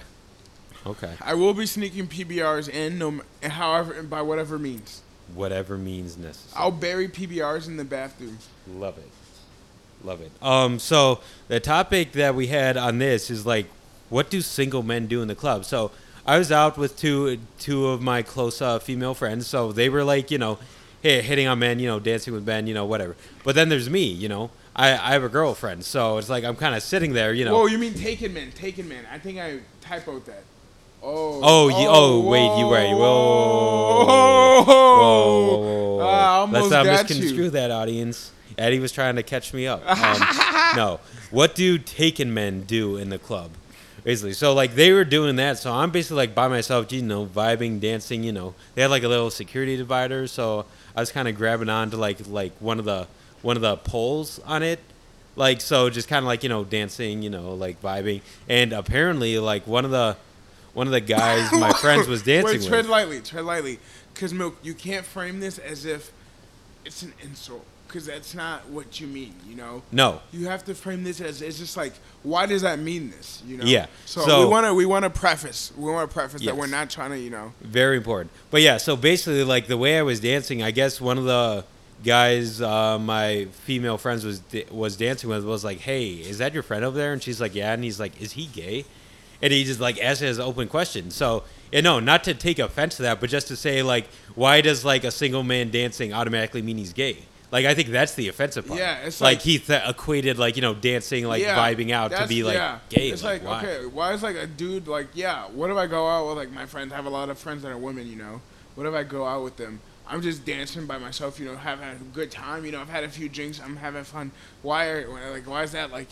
[0.86, 1.14] Okay.
[1.22, 5.02] I will be sneaking PBRs in, no, however, and by whatever means.
[5.34, 6.54] Whatever means necessary.
[6.56, 8.38] I'll bury PBRs in the bathroom.
[8.66, 9.10] Love it.
[10.06, 10.32] Love it.
[10.42, 13.66] Um, so the topic that we had on this is like,
[14.10, 15.66] what do single men do in the club?
[15.66, 15.92] So
[16.26, 19.48] I was out with two two of my close uh, female friends.
[19.48, 20.58] So they were like, you know,
[21.02, 23.16] hey, hitting on men, you know, dancing with men, you know, whatever.
[23.44, 24.52] But then there's me, you know.
[24.76, 27.54] I, I have a girlfriend, so it's like I'm kind of sitting there, you know.
[27.54, 28.52] Whoa, you mean Taken Man?
[28.52, 29.06] Taken Man.
[29.12, 30.44] I think I typoed that.
[31.04, 31.40] Oh.
[31.44, 32.94] Oh, you- oh, wait, you right.
[32.96, 34.06] Whoa.
[34.06, 36.00] Whoa, whoa, whoa, whoa.
[36.08, 37.50] Almost Let's not misconstrue you.
[37.52, 38.32] that, audience.
[38.58, 39.82] Eddie was trying to catch me up.
[39.88, 41.00] Um, no.
[41.32, 43.52] What do taken men do in the club?
[44.04, 44.34] Basically.
[44.34, 45.58] So, like, they were doing that.
[45.58, 48.56] So, I'm basically, like, by myself, you know, vibing, dancing, you know.
[48.76, 50.28] They had, like, a little security divider.
[50.28, 53.08] So, I was kind of grabbing on to, like, like one of the
[53.42, 54.80] one of the poles on it.
[55.36, 58.22] Like, so just kind of, like, you know, dancing, you know, like, vibing.
[58.50, 60.18] And apparently, like, one of the
[60.74, 62.92] one of the guys my friends was dancing Wait, tread with.
[62.92, 63.80] lightly, tread lightly.
[64.14, 66.12] Because, Milk, you can't frame this as if
[66.86, 67.66] it's an insult.
[67.90, 69.82] Because that's not what you mean, you know?
[69.92, 70.22] No.
[70.32, 73.58] You have to frame this as it's just like, why does that mean this, you
[73.58, 73.66] know?
[73.66, 73.88] Yeah.
[74.06, 76.68] So, So- we want to we want to preface we want to preface that we're
[76.68, 77.52] not trying to, you know.
[77.62, 78.30] Very important.
[78.52, 81.66] But yeah, so basically, like the way I was dancing, I guess one of the
[82.06, 86.64] guys uh, my female friends was was dancing with was like, "Hey, is that your
[86.64, 88.86] friend over there?" And she's like, "Yeah." And he's like, "Is he gay?"
[89.42, 91.10] And he just like asked it as an open question.
[91.12, 94.62] So, and no, not to take offense to that, but just to say like, why
[94.62, 97.20] does like a single man dancing automatically mean he's gay?
[97.52, 98.80] Like, I think that's the offensive part.
[98.80, 102.12] Yeah, it's like, like- he th- equated like you know dancing like Yeah, vibing out
[102.12, 102.80] to be like yeah.
[102.90, 103.10] gay.
[103.10, 103.70] It's like, like, why?
[103.70, 105.46] okay, why is like a dude like yeah?
[105.48, 106.94] What if I go out with like my friends?
[106.94, 108.42] I have a lot of friends that are women, you know.
[108.76, 109.80] What if I go out with them?
[110.08, 112.66] I'm just dancing by myself, you know, having a good time.
[112.66, 113.60] You know, I've had a few drinks.
[113.64, 114.32] I'm having fun.
[114.62, 116.08] Why are like why is that like?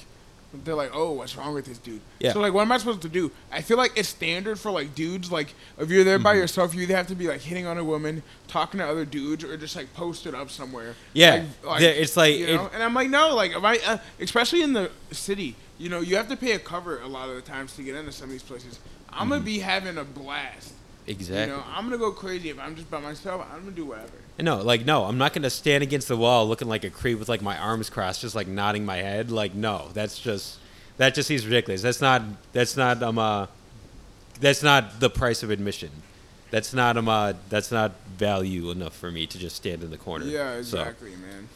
[0.63, 2.01] They're like, oh, what's wrong with this dude?
[2.19, 2.33] Yeah.
[2.33, 3.31] So like, what am I supposed to do?
[3.51, 5.31] I feel like it's standard for like dudes.
[5.31, 6.39] Like, if you're there by Mm-hmm.
[6.41, 9.43] yourself, you either have to be like hitting on a woman, talking to other dudes,
[9.43, 10.95] or just like posted up somewhere.
[11.13, 11.45] Yeah.
[11.63, 12.65] Like, Yeah, it's like- you know?
[12.67, 15.99] it- and I'm like, no, like, if I, uh, especially in the city, you know,
[16.01, 18.25] you have to pay a cover a lot of the times to get into some
[18.25, 18.79] of these places.
[19.11, 20.73] I'm gonna be having a blast.
[21.07, 21.41] Exactly.
[21.53, 23.45] You know, I'm gonna go crazy if I'm just by myself.
[23.53, 24.11] I'm gonna do whatever.
[24.39, 27.29] No, like no, I'm not gonna stand against the wall looking like a creep with
[27.29, 29.31] like my arms crossed, just like nodding my head.
[29.31, 30.59] Like no, that's just
[30.97, 31.81] that just seems ridiculous.
[31.81, 32.21] That's not
[32.53, 33.47] that's not um uh
[34.39, 35.89] that's not the price of admission.
[36.49, 39.97] That's not um, uh, that's not value enough for me to just stand in the
[39.97, 40.25] corner.
[40.25, 41.49] Yeah, So- exactly, man.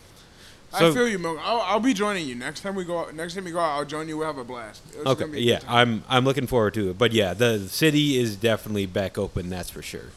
[0.77, 1.38] So- I feel you, Milk.
[1.43, 2.99] I'll, I'll be joining you next time we go.
[2.99, 4.17] out Next time we go out, I'll join you.
[4.17, 4.82] We'll have a blast.
[4.95, 5.59] It's okay, yeah.
[5.67, 6.97] I'm I'm looking forward to it.
[6.97, 9.49] But yeah, the city is definitely back open.
[9.49, 10.11] That's for sure.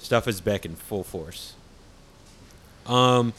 [0.00, 1.54] Stuff is back in full force.
[2.88, 3.32] Um,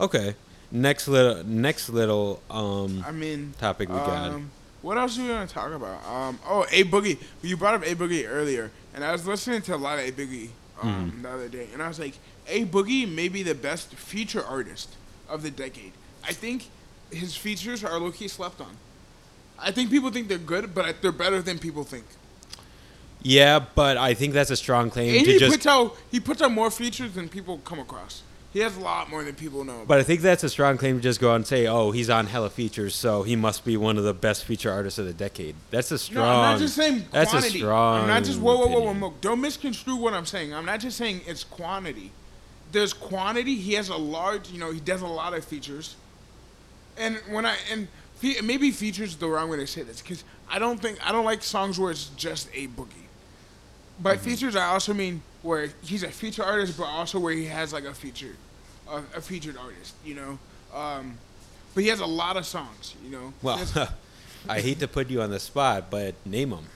[0.00, 0.34] okay.
[0.72, 4.30] Next little next little um I mean, topic we got.
[4.32, 4.50] Um,
[4.82, 6.04] what else are we gonna talk about?
[6.06, 7.18] Um, oh, A Boogie.
[7.42, 10.12] You brought up A Boogie earlier, and I was listening to a lot of A
[10.12, 10.48] Boogie
[10.82, 11.22] um, Mm-hmm.
[11.22, 12.14] the other day, and I was like,
[12.48, 14.96] A Boogie may be the best feature artist
[15.28, 15.92] of the decade.
[16.24, 16.68] I think
[17.12, 18.76] his features are low key slept on.
[19.58, 22.04] I think people think they're good, but they're better than people think.
[23.22, 25.52] Yeah, but I think that's a strong claim And to he just.
[25.54, 28.22] puts out he puts out more features than people come across.
[28.54, 29.84] He has a lot more than people know.
[29.86, 32.08] But I think that's a strong claim to just go out and say, "Oh, he's
[32.08, 35.12] on hella features, so he must be one of the best feature artists of the
[35.12, 36.24] decade." That's a strong.
[36.24, 37.10] No, I'm not just saying quantity.
[37.12, 38.02] That's a strong.
[38.02, 39.14] I'm not just whoa, whoa, whoa, whoa, whoa.
[39.20, 40.54] Don't misconstrue what I'm saying.
[40.54, 42.12] I'm not just saying it's quantity.
[42.70, 43.56] There's quantity.
[43.56, 44.48] He has a large.
[44.50, 45.96] You know, he does a lot of features.
[46.96, 47.88] And when I and
[48.18, 51.10] fe- maybe features is the wrong way to say this because I don't think I
[51.10, 52.86] don't like songs where it's just A Boogie.
[54.00, 54.24] By Mm-hmm.
[54.24, 57.84] features, I also mean where he's a feature artist, but also where he has like
[57.84, 58.34] a feature,
[58.88, 59.94] a, a featured artist.
[60.04, 60.38] You know,
[60.74, 61.18] um,
[61.74, 62.94] but he has a lot of songs.
[63.04, 63.32] You know.
[63.42, 63.60] Well,
[64.48, 66.66] I hate to put you on the spot, but name them.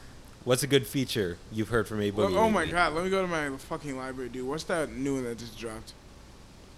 [0.45, 2.35] What's a good feature you've heard from A Boogie?
[2.35, 4.47] oh my god, let me go to my fucking library, dude.
[4.47, 5.93] What's that new one that just dropped?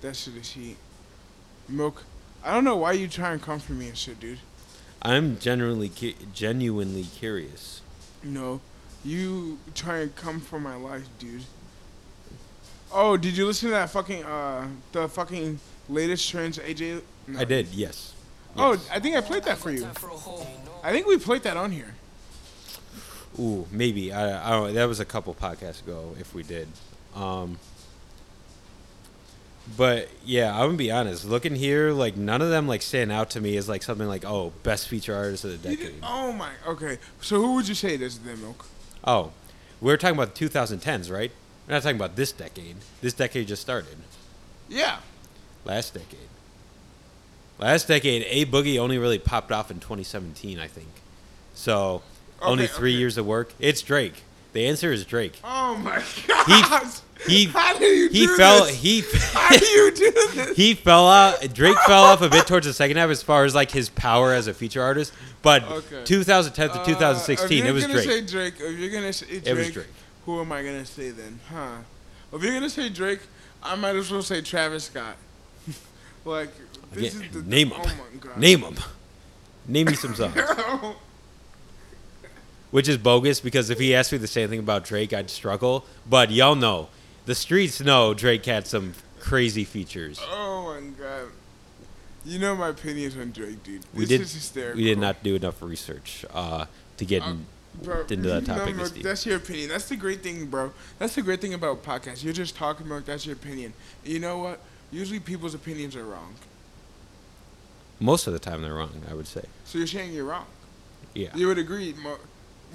[0.01, 0.77] That shit is heat.
[1.69, 2.05] Milk.
[2.43, 4.39] I don't know why you try and come for me and shit, dude.
[5.03, 7.83] I'm genuinely cu- genuinely curious.
[8.25, 8.61] No.
[9.05, 11.45] You try and come for my life, dude.
[12.93, 17.03] Oh, did you listen to that fucking uh the fucking latest trends AJ?
[17.27, 17.41] No.
[17.41, 18.15] I did, yes.
[18.57, 18.89] Oh, Yes.
[18.93, 19.87] I think I played that for you.
[20.83, 21.95] I think we played that on here.
[23.39, 24.13] Ooh, maybe.
[24.13, 24.67] I, I don't.
[24.69, 24.73] know.
[24.73, 26.17] That was a couple podcasts ago.
[26.19, 26.67] If we did,
[27.15, 27.59] um,
[29.77, 31.25] but yeah, I'm gonna be honest.
[31.25, 34.25] Looking here, like none of them like stand out to me as like something like
[34.25, 35.95] oh, best feature artist of the decade.
[36.03, 36.51] oh my.
[36.67, 36.99] Okay.
[37.21, 38.67] So who would you say it is then, Milk?
[39.05, 39.31] Oh,
[39.81, 41.31] we're talking about the 2010s, right?
[41.71, 42.75] We're not talking about this decade.
[43.01, 43.97] This decade just started.
[44.69, 44.97] Yeah.
[45.65, 46.19] Last decade.
[47.61, 50.89] Last decade, A Boogie only really popped off in 2017, I think.
[51.55, 52.03] So,
[52.43, 52.99] only three okay.
[52.99, 53.53] years of work.
[53.61, 54.25] It's Drake.
[54.53, 55.39] The answer is Drake.
[55.45, 56.91] Oh my god.
[57.29, 58.75] He How do you he do fell this?
[58.75, 60.57] he How do you do this?
[60.57, 61.39] he fell out.
[61.55, 64.33] Drake fell off a bit towards the second half as far as like his power
[64.33, 65.13] as a feature artist.
[65.43, 66.03] But Okay.
[66.05, 68.07] 2010 to Uh, 2016, if it you're was gonna Drake.
[68.09, 68.55] Say Drake.
[68.59, 69.87] If you're gonna say Drake, It was Drake.
[70.27, 71.41] Who am I gonna say then?
[71.51, 71.79] Huh?
[72.33, 73.21] If you're gonna say Drake,
[73.63, 75.17] I might as well say Travis Scott.
[76.25, 76.51] like
[76.93, 77.81] this is the name him.
[77.81, 78.37] Oh my god.
[78.39, 78.77] Name him.
[79.67, 80.35] Name me some songs.
[82.71, 85.85] Which is bogus because if he asked me the same thing about Drake, I'd struggle.
[86.09, 86.89] But y'all know,
[87.27, 90.21] the streets know Drake had some crazy features.
[90.23, 91.29] oh my god.
[92.25, 93.83] You know my opinions on Drake, dude.
[93.95, 94.21] We did.
[94.21, 94.77] is hysterical.
[94.77, 96.67] We did not do enough research uh,
[96.99, 97.47] to get in,
[97.83, 98.77] Bro, into that topic.
[98.77, 99.69] no, that's your opinion.
[99.69, 100.73] That's the great thing, bro.
[100.99, 102.23] That's the great thing about podcasts.
[102.25, 103.73] You're just talking about that's your opinion.
[104.05, 104.61] You know what?
[104.91, 106.35] Usually people's opinions are wrong.
[108.01, 109.03] Most of the time, they're wrong.
[109.11, 109.45] I would say.
[109.65, 110.47] So you're saying you're wrong.
[111.15, 112.19] Yeah, You would agree more,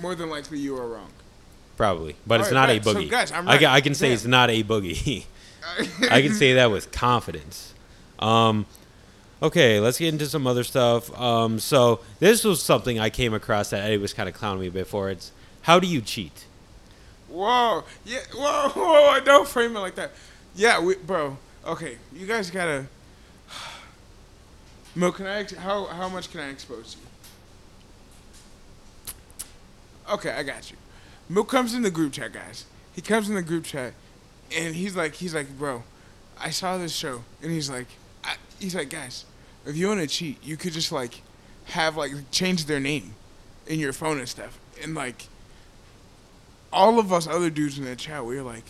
[0.01, 1.09] more than likely you are wrong.
[1.77, 2.15] probably.
[2.27, 2.93] But it's Alright, not a bet.
[2.95, 3.09] So, boogie.
[3.09, 3.63] guys, I'm I, right.
[3.65, 4.13] I can say Damn.
[4.15, 5.25] it's not A Boogie.
[6.11, 7.73] I can say that with confidence.
[8.19, 8.65] Um,
[9.41, 11.17] okay, let's get into some other stuff.
[11.19, 14.69] Um, so this was something I came across that Eddie was kind of clowning me
[14.69, 15.09] before.
[15.09, 15.31] It's
[15.63, 16.45] how do you cheat?
[17.29, 20.11] Whoa, yeah, whoa, whoa, don't frame it like that.
[20.55, 21.37] Yeah, we, bro.
[21.65, 22.85] Okay, you guys gotta.
[24.95, 25.39] Mo, can I?
[25.39, 27.01] ex- How how much can I expose you?
[30.13, 30.77] Okay, I got you.
[31.27, 32.65] Mo comes in the group chat, guys.
[32.93, 33.93] He comes in the group chat,
[34.55, 35.83] and he's like, he's like, bro,
[36.39, 37.87] I saw this show, and he's like,
[38.59, 39.25] he's like, guys,
[39.65, 41.21] if you want to cheat, you could just like
[41.65, 43.15] have like change their name
[43.67, 45.27] in your phone and stuff, and like
[46.71, 48.65] all of us other dudes in the chat, we were like,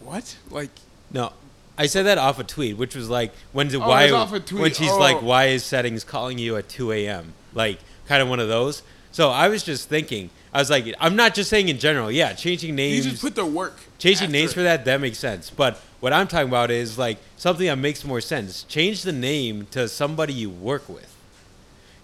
[0.00, 0.36] what?
[0.50, 0.70] Like,
[1.12, 1.32] No,
[1.76, 4.12] I said that off a tweet, which was like when the Oh, it why was
[4.12, 4.62] off a tweet.
[4.62, 4.98] when she's Oh.
[4.98, 7.32] like, why is settings calling you at two a.m.
[7.54, 8.82] Like kind of one of those.
[9.12, 12.10] So I was just thinking, I was like, I'm not just saying in general.
[12.12, 13.04] Yeah, changing names.
[13.04, 13.76] you just put the work.
[13.98, 14.54] Changing names it.
[14.54, 15.50] for that, that makes sense.
[15.50, 18.64] But what I'm talking about is like something that makes more sense.
[18.64, 21.14] Change the name to somebody you work with.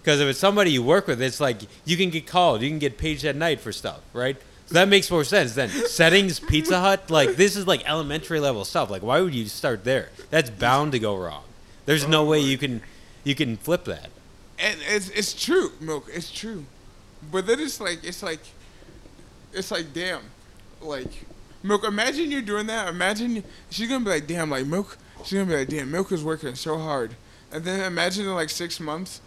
[0.01, 2.79] Because if it's somebody you work with, it's like you can get called, you can
[2.79, 4.37] get paged at night for stuff, right?
[4.67, 8.63] So that makes more sense than Settings, Pizza Hut, like this is like elementary level
[8.65, 8.89] stuff.
[8.89, 10.09] Like why would you start there?
[10.29, 11.43] That's bound to go wrong.
[11.85, 12.81] There's no way you can
[13.23, 14.09] you can flip that.
[14.59, 16.07] And it's it's true, milk.
[16.13, 16.65] It's true,
[17.31, 18.41] but then it's like it's like
[19.53, 20.21] it's like damn.
[20.81, 21.25] like
[21.67, 21.83] milk.
[21.83, 22.87] Imagine you're doing that.
[22.87, 24.97] Imagine she's gonna be like, damn, like milk.
[25.23, 27.15] She's gonna be like, damn, milk is working so hard.
[27.51, 29.21] And then imagine in like six months,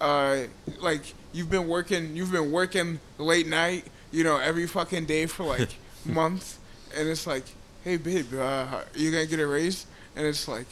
[0.00, 0.42] uh,
[0.80, 5.44] like you've been working, you've been working late night, you know, every fucking day for
[5.44, 6.58] like months,
[6.96, 7.44] and it's like,
[7.84, 9.86] hey babe, uh, you gonna get a raise?
[10.14, 10.66] And it's like.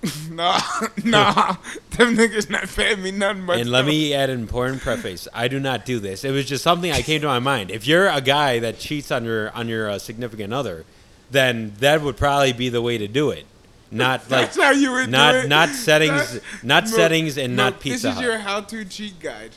[0.30, 0.60] nah,
[1.04, 1.56] nah,
[1.96, 3.58] them niggas not paying me nothing but.
[3.58, 5.26] And let me add an important preface.
[5.34, 6.22] I do not do this.
[6.24, 7.70] It was just something I came to my mind.
[7.72, 10.84] If you're a guy that cheats on your on your uh, significant other,
[11.32, 13.44] then that would probably be the way to do it.
[13.90, 15.48] Not like That's how you would not do it.
[15.48, 18.24] not settings, That's- not Milk- settings, and Milk, not Pizza This is Hut.
[18.24, 19.50] your how-to cheat guide.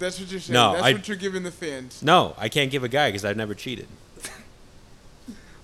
[0.00, 0.54] That's what you're saying.
[0.54, 2.02] No, That's I- what you're giving the fans.
[2.02, 3.86] No, I can't give a guy because I've never cheated.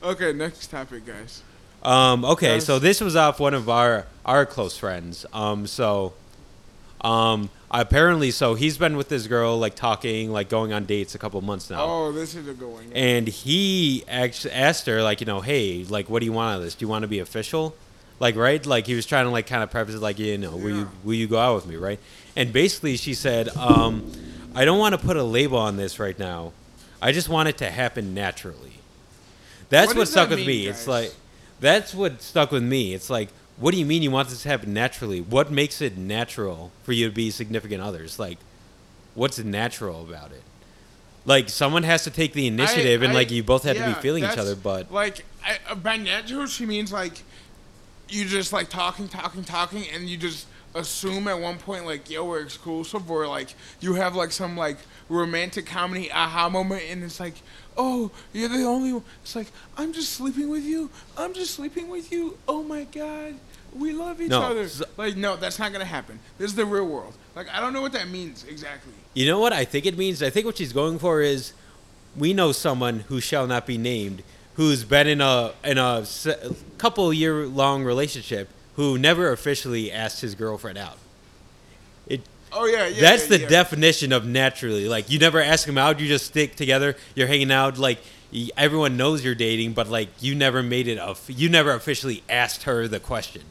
[0.02, 1.42] Okay, next topic, guys.
[1.82, 5.24] Um, okay, so this was off one of our our close friends.
[5.32, 6.12] Um, so,
[7.00, 11.18] um, apparently, so he's been with this girl, like talking, like going on dates a
[11.18, 11.82] couple months now.
[11.82, 12.92] Oh, this is a good one.
[12.94, 16.58] And he actually asked her, like, you know, hey, like, what do you want out
[16.58, 16.74] of this?
[16.74, 17.74] Do you want to be official?
[18.18, 18.64] Like, right?
[18.66, 20.90] Like, he was trying to, like, kind of preface it, like, you know, will you
[21.02, 21.98] will you go out with me, right?
[22.36, 24.12] And basically, she said, um,
[24.54, 26.52] I don't want to put a label on this right now.
[27.00, 28.74] I just want it to happen naturally.
[29.70, 30.66] That's What what, stuck that with mean, me.
[30.66, 31.14] It's like,
[31.60, 32.94] that's what stuck with me.
[32.94, 35.20] It's like, what do you mean you want this to happen naturally?
[35.20, 38.18] What makes it natural for you to be significant others?
[38.18, 38.38] Like,
[39.14, 40.42] what's natural about it?
[41.26, 43.92] Like, someone has to take the initiative, and I- like you both had to be
[44.00, 44.56] feeling each other.
[44.56, 47.22] But like I, uh, by natural, she means like
[48.08, 52.24] you just like talking, talking, talking, and you just assume at one point like yo
[52.24, 54.78] we're exclusive, or like you have like some like
[55.10, 57.34] romantic comedy aha moment, and it's like
[57.76, 59.04] oh you're the only one.
[59.22, 60.90] It's like I'm just sleeping with you.
[61.16, 62.36] I'm just sleeping with you.
[62.48, 63.34] Oh my god.
[63.76, 64.66] We love each No, other.
[64.96, 66.18] like no, that's not gonna happen.
[66.38, 67.14] This is the real world.
[67.36, 68.92] Like I don't know what that means exactly.
[69.14, 70.22] you know what I think it means?
[70.22, 71.52] I think what she's going for is,
[72.16, 74.22] we know someone who shall not be named,
[74.54, 80.20] who's been in a in a se- couple year long relationship, who never officially asked
[80.20, 80.98] his girlfriend out.
[82.52, 83.00] Oh yeah, yeah.
[83.00, 83.48] That's yeah, the yeah.
[83.48, 84.88] definition of naturally.
[84.88, 86.96] Like you never ask him out, you just stick together.
[87.14, 87.78] You're hanging out.
[87.78, 87.98] Like
[88.56, 90.98] everyone knows you're dating, but like you never made it.
[90.98, 93.42] Of, you never officially asked her the question.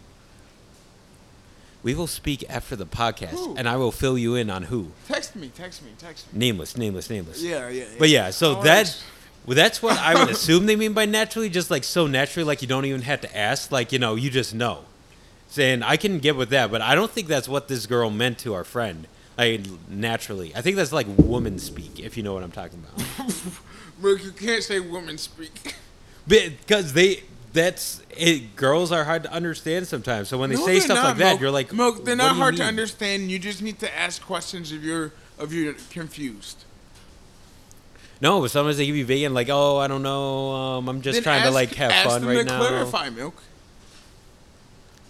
[1.82, 3.56] We will speak after the podcast, Who?
[3.56, 4.91] and I will fill you in on who.
[5.08, 6.39] Text me, text me, text me.
[6.39, 7.41] Nameless, nameless, nameless.
[7.41, 7.86] Yeah, yeah.
[7.97, 9.02] But yeah, so Oh, that
[9.45, 12.62] well, that's what I would assume they mean by naturally, just like so naturally, like
[12.62, 14.84] you don't even have to ask, like you know, you just know.
[15.50, 18.38] Saying I can get with that, but I don't think that's what this girl meant
[18.39, 19.08] to our friend.
[19.38, 23.34] Like naturally, I think that's like woman speak, if you know what I'm talking about.
[24.02, 25.76] Look, you can't say woman speak.
[26.28, 28.56] Because they, that's it.
[28.56, 30.28] Girls are hard to understand sometimes.
[30.28, 32.58] So when they No, say stuff not, like that, you're like, Milk, they're not hard
[32.58, 33.32] to understand.
[33.32, 36.66] You just need to ask questions if you're if you're confused.
[38.22, 41.16] No, but sometimes they give you vegan, like, oh, I don't know, um, I'm just
[41.16, 42.60] Then trying to like have ask fun them right to now.
[42.60, 43.41] Clarify, milk.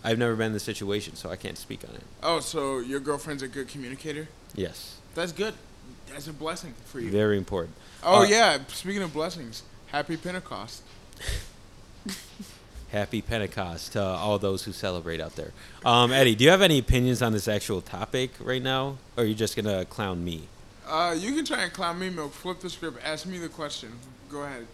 [0.03, 2.03] I've never been in the situation, so I can't speak on it.
[2.23, 4.27] Oh, so your girlfriend's a good communicator?
[4.55, 5.53] Yes, That's good.
[6.09, 7.09] That's a blessing for you.
[7.11, 7.75] very important.
[8.03, 8.57] Oh Uh, yeah.
[8.69, 10.81] Speaking of blessings, happy Pentecost.
[12.91, 15.51] Happy Pentecost to all those who celebrate out there.
[15.85, 19.25] Um, Eddie, do you have any opinions on this actual topic right now, or are
[19.27, 20.47] you just gonna clown me?
[20.87, 22.33] Uh, you can try and clown me, milk.
[22.33, 22.97] Flip the script.
[23.05, 23.91] Ask me the question.
[24.27, 24.65] Go ahead.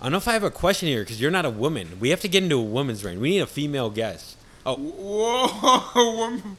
[0.00, 1.98] I don't know if I have a question here because you're not a woman.
[2.00, 3.20] We have to get into a woman's reign.
[3.20, 4.36] We need a female guest.
[4.64, 6.16] Oh, Whoa.
[6.16, 6.56] woman-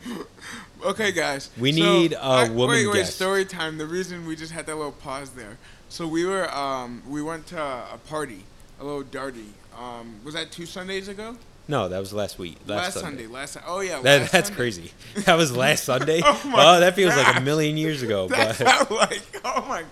[0.83, 1.49] okay, guys.
[1.57, 2.93] We So, need a I- woman Wait, wait.
[2.95, 3.15] guest.
[3.15, 3.77] Story time.
[3.77, 5.57] The reason we just had that little pause there.
[5.89, 8.43] So we were um we went to a party,
[8.79, 9.47] a little darty.
[9.77, 11.37] Um, was that two Sundays ago?
[11.69, 12.57] no, that was last week.
[12.65, 13.23] Last, Last, Sunday.
[13.23, 13.27] Sunday.
[13.33, 13.57] Last.
[13.65, 14.01] Oh yeah.
[14.01, 14.55] That, that's Sunday.
[14.55, 14.91] crazy.
[15.25, 16.21] That was last Sunday.
[16.23, 18.27] Oh my oh, that feels like a million years ago.
[18.27, 19.83] That's But like oh my,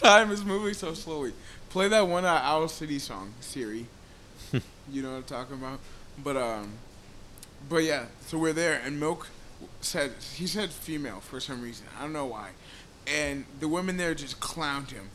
[0.00, 1.32] time is moving so slowly.
[1.72, 3.86] Play that one uh, Owl City song, Siri.
[4.92, 5.80] you know what I'm talking about.
[6.22, 6.70] But um,
[7.66, 8.04] but yeah.
[8.26, 9.28] So we're there, and Milk
[9.80, 11.86] said he said female for some reason.
[11.98, 12.50] I don't know why,
[13.06, 15.08] and the women there just clowned him.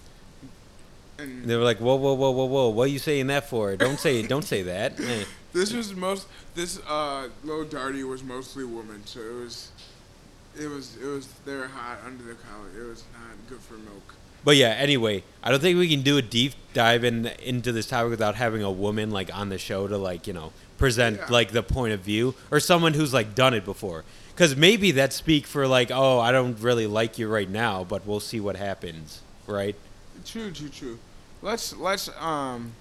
[1.20, 2.70] And they were like, "Whoa, whoa, whoa, whoa, whoa!
[2.70, 3.76] What are you saying that for?
[3.76, 5.26] Don't say, don't say that." Eh.
[5.53, 9.72] this was most this uh low darty was mostly women, so it was.
[10.60, 12.70] It was it was they were hot under the collar.
[12.76, 14.16] It was not good for milk.
[14.48, 17.86] But yeah, anyway, I don't think we can do a deep dive in into this
[17.86, 21.26] topic without having a woman like on the show to like you know present Yeah.
[21.30, 24.06] like the point of view or someone who's like done it before.
[24.34, 28.08] Because maybe that speak for like, oh, I don't really like you right now, but
[28.08, 29.76] we'll see what happens, right?
[30.24, 31.00] True, true, true.
[31.41, 32.72] Let's let's um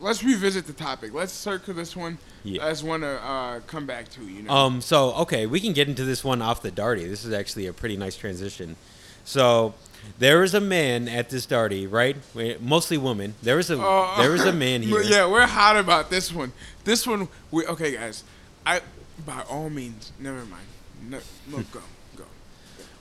[0.00, 1.14] let's revisit the topic.
[1.14, 2.62] Let's circle this one Yeah.
[2.62, 4.20] as one to uh, come back to.
[4.22, 4.52] You know.
[4.52, 7.08] Um, so okay, we can get into this one off the darty.
[7.08, 8.76] This is actually a pretty nice transition.
[9.24, 9.74] So,
[10.18, 12.16] there was a man at this party, right?
[12.60, 13.34] Mostly women.
[13.42, 14.20] There was a oh, oh.
[14.20, 15.02] there was a man here.
[15.02, 16.52] Yeah, we're hot about this one.
[16.84, 18.24] This one, we okay, guys.
[18.64, 18.80] I
[19.24, 20.66] by all means, never mind.
[21.08, 21.80] No, no go,
[22.16, 22.24] go.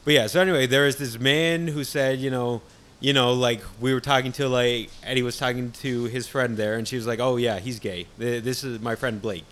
[0.03, 2.61] But yeah, so anyway, there was this man who said, you know,
[2.99, 6.75] you know, like we were talking to like Eddie was talking to his friend there,
[6.75, 8.07] and she was like, "Oh yeah, he's gay.
[8.17, 9.45] This is my friend Blake.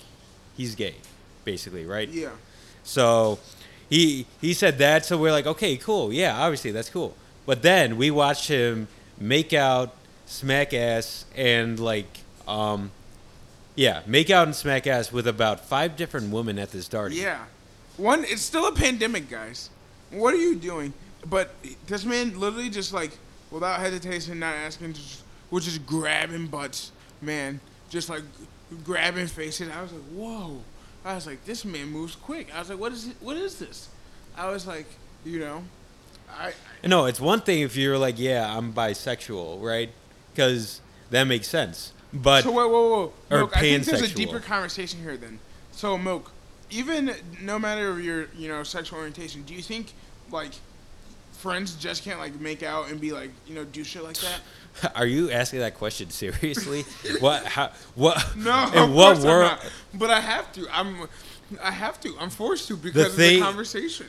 [0.55, 0.95] He's gay,
[1.43, 2.29] basically, right?" Yeah.
[2.83, 3.39] So
[3.89, 7.15] he he said that, so we're like, okay, cool, yeah, obviously that's cool.
[7.45, 8.87] But then we watched him
[9.19, 9.93] make out,
[10.25, 12.91] smack ass, and like, um,
[13.75, 17.15] yeah, make out and smack ass with about five different women at this party.
[17.15, 17.43] Yeah.
[17.97, 19.69] One, it's still a pandemic, guys.
[20.11, 20.93] What are you doing?
[21.25, 21.53] But
[21.87, 23.11] this man literally just like,
[23.51, 26.91] without hesitation, not asking, just was just grabbing butts,
[27.21, 27.59] man.
[27.89, 28.23] Just like
[28.83, 29.69] grabbing faces.
[29.69, 30.61] I was like, whoa.
[31.05, 32.53] I was like, this man moves quick.
[32.55, 33.15] I was like, what is it?
[33.19, 33.89] What is this?
[34.35, 34.87] I was like,
[35.23, 35.63] you know,
[36.31, 36.53] I,
[36.83, 39.89] No, it's one thing if you're like, yeah, I'm bisexual, right?
[40.33, 40.81] Because
[41.11, 41.93] that makes sense.
[42.11, 45.17] But so whoa, whoa, whoa, or Milk, I think there's a deeper conversation here.
[45.17, 45.39] Then,
[45.71, 46.31] so milk,
[46.69, 47.11] even
[47.41, 49.93] no matter your you know sexual orientation, do you think
[50.29, 50.51] like
[51.31, 54.41] friends just can't like make out and be like you know do shit like that?
[54.95, 56.83] are you asking that question seriously?
[57.19, 57.45] what?
[57.45, 57.71] How?
[57.95, 58.35] What?
[58.37, 59.51] No, In of what world?
[59.51, 59.71] not.
[59.95, 60.67] But I have to.
[60.71, 61.07] I'm.
[61.61, 62.15] I have to.
[62.19, 64.07] I'm forced to because of thing- the conversation.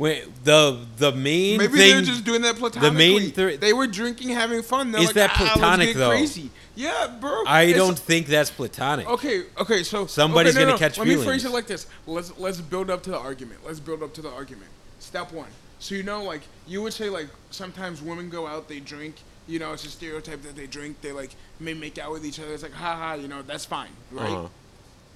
[0.00, 1.92] Wait, the the main Maybe thing.
[1.92, 4.92] they're just doing that the main thr- they were drinking, having fun.
[4.92, 6.08] They're Is like, that "Ah, platonic, get though?
[6.08, 6.50] Crazy.
[6.74, 7.44] Yeah, bro.
[7.46, 9.06] I don't think that's platonic.
[9.06, 11.26] Okay, okay, so Somebody's okay, no, gonna no, catch Let me feelings.
[11.28, 11.86] phrase it like this.
[12.06, 13.60] Let's let's build up to the argument.
[13.62, 14.70] Let's build up to the argument.
[15.00, 15.50] Step one.
[15.80, 19.16] So you know, like you would say, like sometimes women go out, they drink.
[19.46, 21.02] You know, it's a stereotype that they drink.
[21.02, 22.54] They like may make out with each other.
[22.54, 23.14] It's like, ha ha.
[23.14, 24.30] You know, that's fine, right?
[24.30, 24.48] Uh-huh.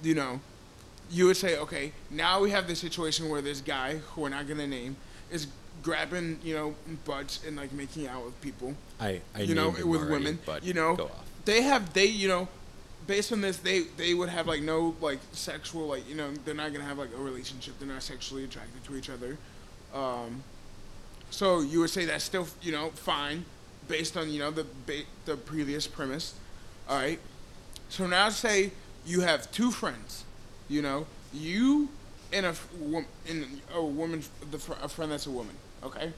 [0.03, 0.41] You know,
[1.11, 4.47] you would say, okay, now we have this situation where this guy, who we're not
[4.47, 4.95] gonna name,
[5.31, 5.47] is
[5.83, 6.75] grabbing, you know,
[7.05, 10.39] butts and like making out with people I, I you know, with already, women.
[10.45, 11.25] but You know, go off.
[11.45, 12.47] they have they you know,
[13.07, 16.55] based on this, they they would have like no like sexual like you know they're
[16.55, 17.75] not gonna have like a relationship.
[17.79, 19.37] They're not sexually attracted to each other.
[19.93, 20.43] Um,
[21.29, 23.45] so you would say that's still you know fine,
[23.87, 26.33] based on you know the ba- the previous premise.
[26.89, 27.19] All right.
[27.89, 28.71] So now say
[29.05, 30.23] you have two friends,
[30.67, 31.89] you know, you
[32.33, 32.55] and a
[33.29, 35.55] and a woman, the a friend that's a woman.
[35.83, 36.11] Okay.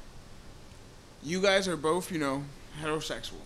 [1.23, 2.43] You guys are both you know
[2.81, 3.41] heterosexual.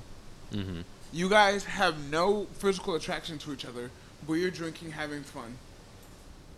[0.51, 0.81] hmm
[1.11, 3.89] You guys have no physical attraction to each other,
[4.27, 5.57] but you're drinking, having fun.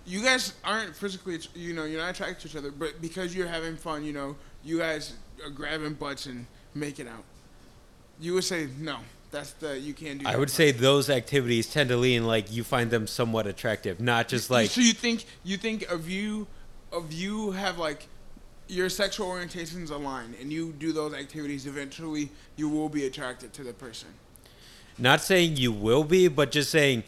[0.05, 3.47] You guys aren't physically, you know, you're not attracted to each other, but because you're
[3.47, 5.13] having fun, you know, you guys
[5.43, 7.23] are grabbing butts and making out.
[8.19, 8.97] You would say no.
[9.33, 10.27] That's the you can't do.
[10.27, 10.51] I would part.
[10.51, 14.69] say those activities tend to lean like you find them somewhat attractive, not just like
[14.69, 16.45] So you think you think of you,
[16.91, 18.07] of you have like
[18.67, 21.65] your sexual orientations align, and you do those activities.
[21.65, 24.09] Eventually, you will be attracted to the person.
[24.99, 27.01] not saying you will be, but just saying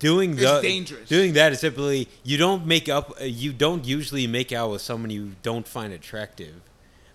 [0.00, 4.72] doing the doing that is simply you don't make up you don't usually make out
[4.72, 6.56] with someone you don't find attractive.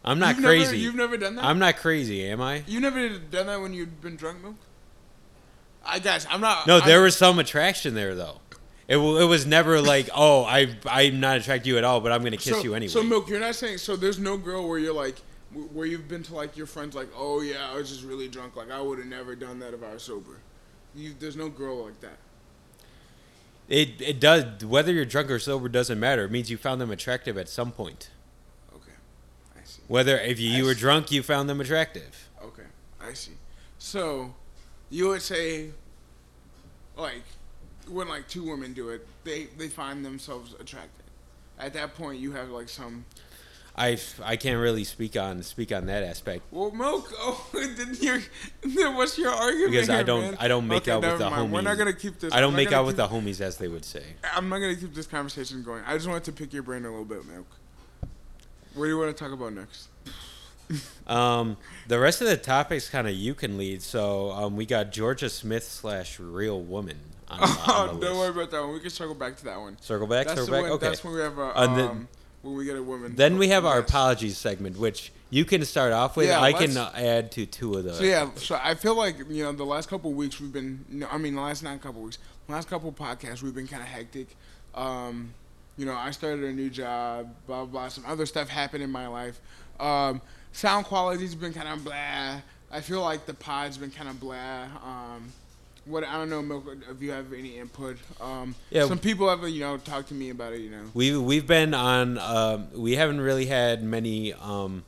[0.05, 0.77] I'm not You've never- crazy.
[0.79, 1.45] you've never done that?
[1.45, 2.63] I'm not crazy, am I?
[2.67, 4.55] You never done that when you've been drunk, milk.
[5.85, 6.67] I guess I'm not.
[6.67, 8.39] No, there I'm- was some attraction there though.
[8.87, 12.01] It, w- it was never like, oh, I I'm not attracted to you at all,
[12.01, 12.89] but I'm gonna kiss so, you anyway.
[12.89, 13.95] So milk, you're not saying so.
[13.95, 15.15] There's no girl where you're like,
[15.71, 18.55] where you've been to like your friends like, oh yeah, I was just really drunk.
[18.57, 20.37] Like I would have never done that if I was sober.
[20.95, 22.17] You, there's no girl like that.
[23.69, 26.25] it it does whether you're drunk or sober doesn't matter.
[26.25, 28.09] It means you found them attractive at some point.
[29.93, 30.17] Okay, I see.
[30.17, 32.29] Whether if you, you were drunk, you found them attractive.
[32.43, 32.63] Okay,
[33.01, 33.33] I see.
[33.77, 34.33] So,
[34.89, 35.69] you would say,
[36.97, 37.23] like,
[37.87, 41.03] when like two women do it, they they find themselves attracted.
[41.59, 43.05] At that point, you have like some.
[43.75, 46.43] I, I can't really speak on speak on that aspect.
[46.51, 47.11] Well, milk.
[47.19, 48.21] Oh, then you're.
[48.61, 49.71] Then what's your argument?
[49.71, 50.37] Because I don't man?
[50.39, 51.49] I don't make Okay, out with the mind.
[51.49, 51.53] homies.
[51.53, 52.33] We're not gonna keep this.
[52.33, 54.03] I don't make out with keep- the homies, as they would say.
[54.35, 55.83] I'm not gonna keep this conversation going.
[55.85, 57.47] I just wanted to pick your brain a little bit, milk.
[58.73, 59.87] What do you want to talk about next?
[61.05, 61.57] Um,
[61.89, 63.81] the rest of the topics kind of you can lead.
[63.81, 66.97] So um, we got Georgia Smith slash Real Woman.
[67.29, 68.71] On, on Oh, don't worry about that one.
[68.73, 69.77] We can circle back to that one.
[69.81, 70.61] Circle back, That's circle back.
[70.63, 70.87] one- okay.
[70.87, 72.07] That's when we have a, And then- um,
[72.41, 73.13] when we get a woman.
[73.15, 73.89] Then we have our Yes.
[73.89, 76.27] apologies segment, which you can start off with.
[76.27, 77.97] Yeah, I can add to two of those.
[77.97, 81.05] So yeah, so I feel like you know the last couple of weeks we've been,
[81.11, 82.17] I mean the last nine couple weeks,
[82.47, 84.35] last couple of podcasts we've been kind of hectic.
[84.75, 85.33] Um,
[85.77, 87.65] you know, I started a new job, blah blah.
[87.65, 87.87] blah.
[87.89, 89.39] Some other stuff happened in my life.
[89.79, 90.21] Um,
[90.51, 92.41] sound quality's been kind of blah.
[92.71, 94.63] I feel like the pod's been kind of blah.
[94.83, 95.31] Um,
[95.85, 97.97] what I don't know, Milk, if you have any input.
[98.21, 98.87] Um, Yeah.
[98.87, 100.61] Some people have you know talked to me about it.
[100.61, 100.83] You know.
[100.93, 102.17] We we've been on.
[102.17, 104.83] Um, we haven't really had many um,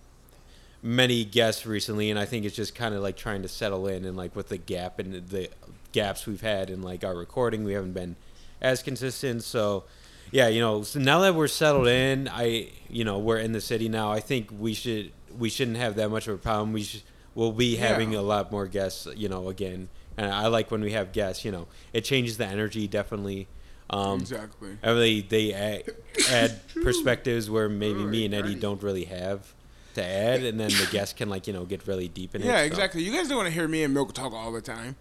[0.82, 4.06] many guests recently, and I think it's just kind of like trying to settle in
[4.06, 5.50] and like with the gap and the
[5.92, 8.16] gaps we've had in like our recording, we haven't been
[8.62, 9.44] as consistent.
[9.44, 9.84] So
[10.32, 13.62] yeah, you know, so now that we're settled in, I you know we're in the
[13.62, 14.12] city now.
[14.12, 16.74] I think we should we shouldn't have that much of a problem.
[16.74, 17.02] We should
[17.34, 18.20] we'll be having Yeah.
[18.20, 19.90] a lot more guests, you know, again.
[20.18, 21.44] And I like when we have guests.
[21.44, 23.48] You know, it changes the energy definitely.
[23.90, 24.78] Um, Exactly.
[24.82, 25.84] I really they add,
[26.32, 28.60] add perspectives where maybe me and Eddie Ernie.
[28.60, 29.54] don't really have
[29.94, 32.46] to add, and then the guests can like you know get really deep in it.
[32.46, 32.64] Yeah, so.
[32.64, 33.04] exactly.
[33.04, 34.96] You guys don't want to hear me and Milk talk all the time.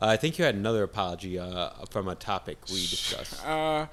[0.00, 3.44] Uh, I think you had another apology uh, from a topic we discussed.
[3.46, 3.86] Uh,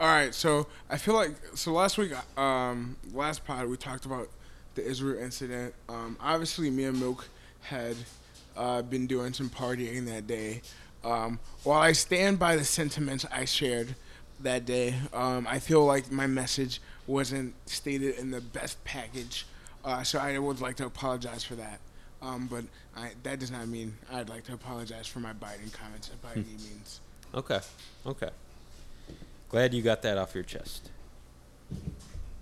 [0.00, 0.32] all right.
[0.32, 4.28] So I feel like so last week, um, last pod we talked about
[4.76, 5.74] the Israel incident.
[5.88, 7.28] Um, obviously, me and Milk
[7.62, 7.96] had
[8.56, 10.62] uh, been doing some partying that day.
[11.04, 13.96] Um, while I stand by the sentiments I shared
[14.40, 19.46] that day, um, I feel like my message wasn't stated in the best package.
[19.84, 21.80] Uh, so I would like to apologize for that.
[22.20, 22.64] Um, but
[22.96, 26.42] I, that does not mean I'd like to apologize for my biting comments by any
[26.42, 27.00] means.
[27.34, 27.60] Okay,
[28.06, 28.30] okay.
[29.50, 30.90] Glad you got that off your chest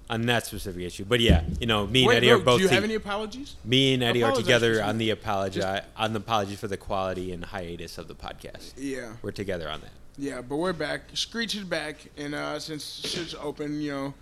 [0.08, 1.04] on that specific issue.
[1.04, 2.58] But yeah, you know, me and Wait, Eddie are both.
[2.58, 3.56] do you have any apologies?
[3.64, 7.44] me and Eddie are together on the apology on the apology for the quality and
[7.44, 8.74] hiatus of the podcast.
[8.76, 9.12] Yeah.
[9.22, 9.90] We're together on that.
[10.18, 11.02] Yeah, but we're back.
[11.12, 14.14] Screech is back, and uh, since shit's open, you know,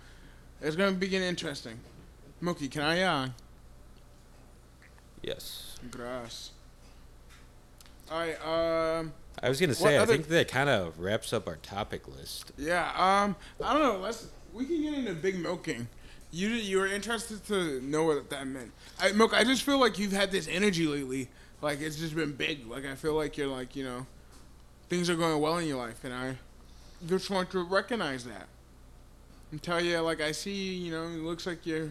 [0.61, 1.79] it's gonna begin interesting.
[2.43, 3.29] Mookie, can I uh?
[5.25, 5.77] Yes.
[5.89, 6.51] Grass.
[8.11, 8.39] All right.
[8.45, 9.13] Um.
[9.41, 12.51] I was gonna say, I other- think that kind of wraps up our topic list.
[12.57, 12.87] Yeah.
[12.95, 13.35] Um.
[13.63, 13.97] I don't know.
[13.99, 14.27] Let's.
[14.53, 15.87] We can get into big milking.
[16.31, 18.71] You you were interested to know what that meant.
[18.99, 19.33] I, Milk.
[19.33, 21.29] I just feel like you've had this energy lately.
[21.61, 22.67] Like it's just been big.
[22.67, 24.05] Like I feel like you're like you know,
[24.89, 26.37] things are going well in your life, and I
[27.07, 28.47] just want to recognize that.
[29.51, 30.75] And tell you like I see.
[30.75, 31.89] You know, it looks like you're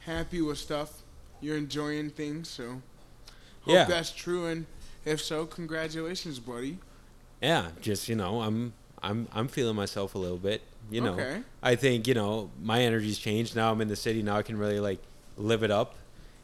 [0.00, 1.02] happy with stuff.
[1.40, 2.48] You're enjoying things.
[2.48, 2.64] So
[3.62, 3.84] hope Yeah.
[3.84, 4.46] that's true.
[4.46, 4.66] And
[5.04, 6.78] if so, congratulations, buddy.
[7.40, 8.72] Yeah, just you know, I'm
[9.02, 10.62] I'm I'm feeling myself a little bit.
[10.90, 11.42] You know, Okay.
[11.62, 13.54] I think you know my energy's changed.
[13.54, 14.22] Now I'm in the city.
[14.22, 14.98] Now I can really like
[15.36, 15.94] live it up.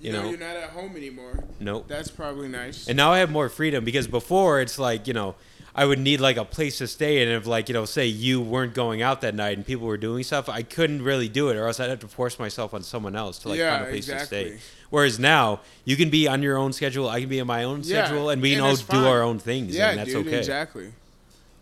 [0.01, 1.43] You, You know, know, you're not at home anymore.
[1.61, 1.87] Nope.
[1.89, 2.89] That's probably nice.
[2.89, 5.35] And now I have more freedom because before it's like, you know,
[5.77, 7.23] I would need like a place to stay.
[7.23, 9.97] And if like, you know, say you weren't going out that night and people were
[9.97, 12.83] doing stuff, I couldn't really do it or else I'd have to force myself on
[12.83, 14.59] someone else to like Yeah, find a place to stay.
[14.91, 17.09] Whereas now you can be on your own schedule.
[17.09, 19.41] I can be on my own Yeah, schedule and we can all do our own
[19.41, 19.75] things.
[19.75, 20.39] Yeah, and that's dude, okay.
[20.39, 20.93] exactly.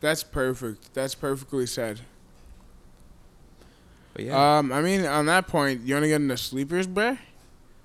[0.03, 0.93] That's perfect.
[0.93, 2.01] That's perfectly said.
[4.13, 4.59] But yeah.
[4.59, 7.19] Um, I mean, on that point, you want to get into sleepers, bruh?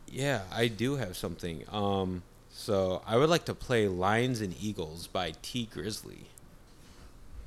[0.10, 1.64] Yeah, I do have something.
[1.72, 2.24] Um,
[2.68, 6.26] so I would like to play Lions and Eagles by Tee Grizzley.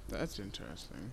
[0.09, 1.11] That's interesting.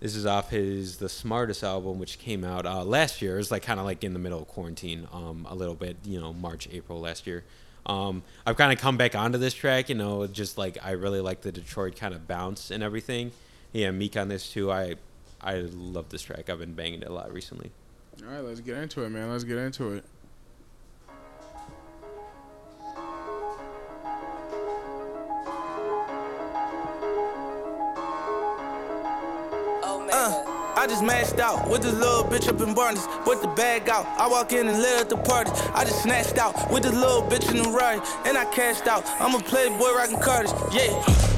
[0.00, 3.34] This is off his The Smartest album, which came out uh, last year.
[3.34, 5.96] It was like kind of like in the middle of quarantine, um, a little bit,
[6.04, 7.44] you know, March, April last year.
[7.86, 11.20] Um, I've kind of come back onto this track, you know, just like I really
[11.20, 13.30] like the Detroit kind of bounce and everything.
[13.72, 14.72] Yeah, Meek on this too.
[14.72, 14.96] I
[15.40, 16.50] I love this track.
[16.50, 17.70] I've been banging it a lot recently.
[18.26, 19.30] All right, let's get into it, man.
[19.30, 20.04] Let's get into it.
[31.38, 34.06] Out with this little bitch up in Barney's, with the bag out.
[34.18, 35.52] I walk in and lit at the party.
[35.72, 39.04] I just snatched out with this little bitch in the ride, and I cashed out.
[39.20, 40.90] I'm a playboy rockin' Carter's, yeah.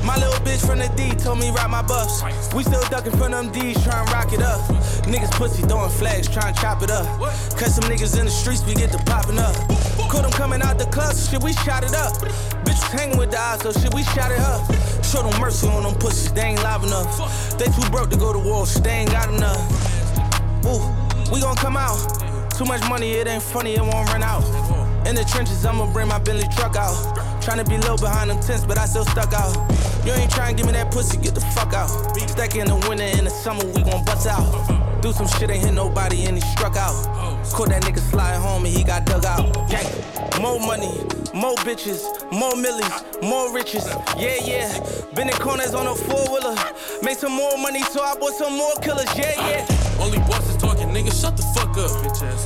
[0.02, 2.22] My little bitch from the D told me ride my buffs.
[2.54, 4.60] We still ducking from them D's, tryin' rock it up.
[5.04, 7.06] Niggas pussy throwing flags, tryin' chop it up.
[7.58, 9.54] Cause some niggas in the streets, we get to popping up.
[10.10, 12.12] Caught coming out the club, so shit, we shot it up.
[12.66, 14.66] Bitch was hanging with the eyes, so shit, we shot it up.
[15.04, 17.56] Show them mercy on them pussies, they ain't live enough.
[17.56, 19.62] They too broke to go to war, so they ain't got enough.
[20.66, 20.82] Ooh,
[21.32, 22.00] we gon' come out.
[22.58, 24.42] Too much money, it ain't funny, it won't run out.
[25.06, 26.96] In the trenches, I'ma bring my Bentley truck out.
[27.40, 29.54] Tryna be low behind them tents, but I still stuck out.
[30.04, 31.88] You ain't tryna give me that pussy, get the fuck out.
[32.28, 34.89] Stack in the winter, in the summer, we gon' bust out.
[35.02, 36.94] Do some shit, ain't hit nobody, and he struck out.
[37.52, 39.52] Caught that nigga sliding home, and he got dug out.
[39.70, 39.86] Gang.
[40.40, 40.92] More money,
[41.34, 42.92] more bitches, more millies,
[43.22, 43.86] more riches.
[44.16, 44.68] Yeah, yeah.
[45.14, 46.56] Been in corners on a four wheeler.
[47.02, 49.08] Made some more money, so I bought some more killers.
[49.16, 49.66] Yeah, yeah.
[50.00, 51.90] Only bosses talking, nigga, shut the fuck up.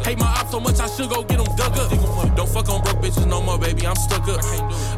[0.05, 1.90] Hate my ops so much, I should go get them dug up.
[2.36, 4.40] Don't fuck on broke bitches no more, baby, I'm stuck up.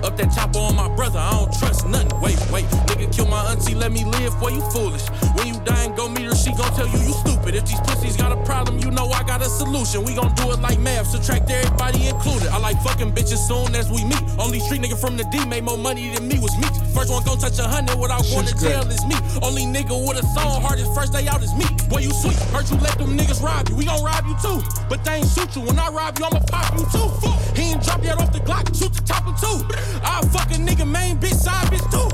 [0.05, 2.12] Up that chopper on my brother, I don't trust nothing.
[2.20, 5.07] Wait, wait, nigga, kill my auntie, let me live, boy, you foolish.
[5.36, 7.55] When you die and go meet her, she gon' tell you you stupid.
[7.55, 10.05] If these pussies got a problem, you know I got a solution.
[10.05, 12.49] We gon' do it like math, subtract everybody included.
[12.49, 14.22] I like fucking bitches soon as we meet.
[14.38, 16.68] Only street nigga from the D made more money than me was me.
[16.94, 19.16] First one gon' touch a hundred without going to jail is me.
[19.42, 21.64] Only nigga with a song hardest first day out is me.
[21.88, 22.36] Boy, you sweet.
[22.51, 23.76] Heard you let them niggas rob you.
[23.76, 24.62] We gon' rob you too.
[24.89, 25.62] But they ain't shoot you.
[25.62, 27.09] When I rob you, I'ma pop you too.
[27.55, 28.66] He ain't drop yet off the Glock.
[28.76, 29.64] Shoot the top of two.
[30.05, 32.07] I fuck a nigga main bitch side bitch too.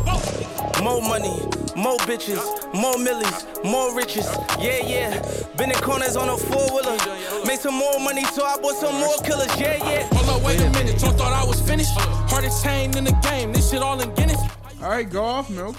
[0.82, 1.30] More money,
[1.76, 2.42] more bitches,
[2.74, 4.26] more millies, more riches.
[4.58, 5.22] Yeah, yeah.
[5.56, 6.96] Been in corners on a four wheeler.
[7.46, 9.54] Made some more money, so I bought some more killers.
[9.60, 10.08] Yeah, yeah.
[10.12, 11.00] Hold up, wait a minute.
[11.00, 11.92] Y'all thought I was finished?
[12.30, 13.52] Hardest chain in the game.
[13.52, 14.40] This shit all in Guinness.
[14.82, 15.76] All right, go off, milk.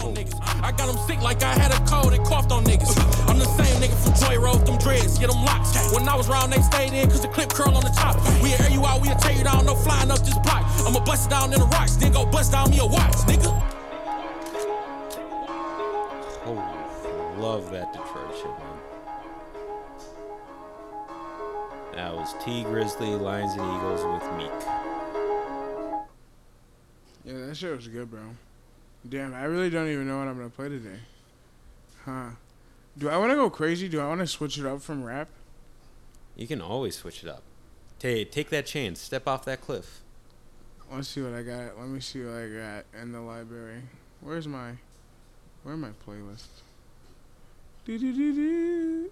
[0.00, 0.40] Off on niggas.
[0.62, 2.96] I got them sick like I had a cold and coughed on niggas.
[3.28, 5.92] I'm the same nigga from Joy Road, them dreads, get them locks.
[5.92, 8.16] When I was round, they stayed in cause the clip curl on the top.
[8.42, 10.64] We'll air you out, we'll tear you down, no flying up this block.
[10.86, 13.50] I'ma bust it down in the rocks, then go bust down me a watch, nigga.
[16.46, 18.78] Oh, love that Detroit shit, man.
[21.94, 24.50] That was Tee Grizzley, Lions and Eagles with Meek.
[27.24, 28.20] Yeah, that shit was good, bro.
[29.08, 31.00] Damn, I really don't even know what I'm gonna play today.
[32.04, 32.30] Huh?
[32.98, 33.88] Do I want to go crazy?
[33.88, 35.28] Do I want to switch it up from rap?
[36.36, 37.42] You can always switch it up.
[37.98, 39.00] Take take that chance.
[39.00, 40.00] Step off that cliff.
[40.92, 41.78] Let's see what I got.
[41.78, 43.82] Let me see what I got in the library.
[44.20, 44.72] Where's my,
[45.62, 46.62] where are my playlists?
[47.84, 49.10] Do do do do.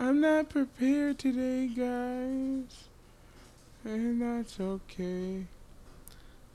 [0.00, 2.84] I'm not prepared today, guys,
[3.84, 5.44] and that's okay.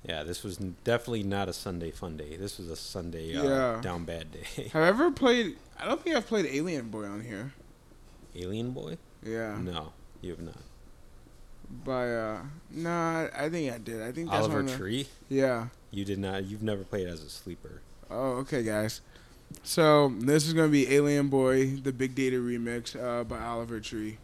[0.07, 2.35] Yeah, this was definitely not a Sunday fun day.
[2.35, 3.81] This was a Sunday uh, Yeah.
[3.81, 4.69] down bad day.
[4.73, 5.55] Have I ever played?
[5.79, 7.53] I don't think I've played Alien Boy on here.
[8.35, 8.97] Alien Boy?
[9.23, 9.57] Yeah.
[9.61, 10.57] No, you have not.
[11.85, 12.41] By uh,
[12.71, 14.01] nah, I think I did.
[14.01, 15.07] I think that's Oliver the- Tree?
[15.29, 15.67] Yeah.
[15.91, 16.43] You did not.
[16.45, 17.81] You've never played as a sleeper.
[18.11, 19.01] Oh, okay, guys.
[19.63, 24.17] So this is gonna be Alien Boy, the Big Data remix uh, by Oliver Tree.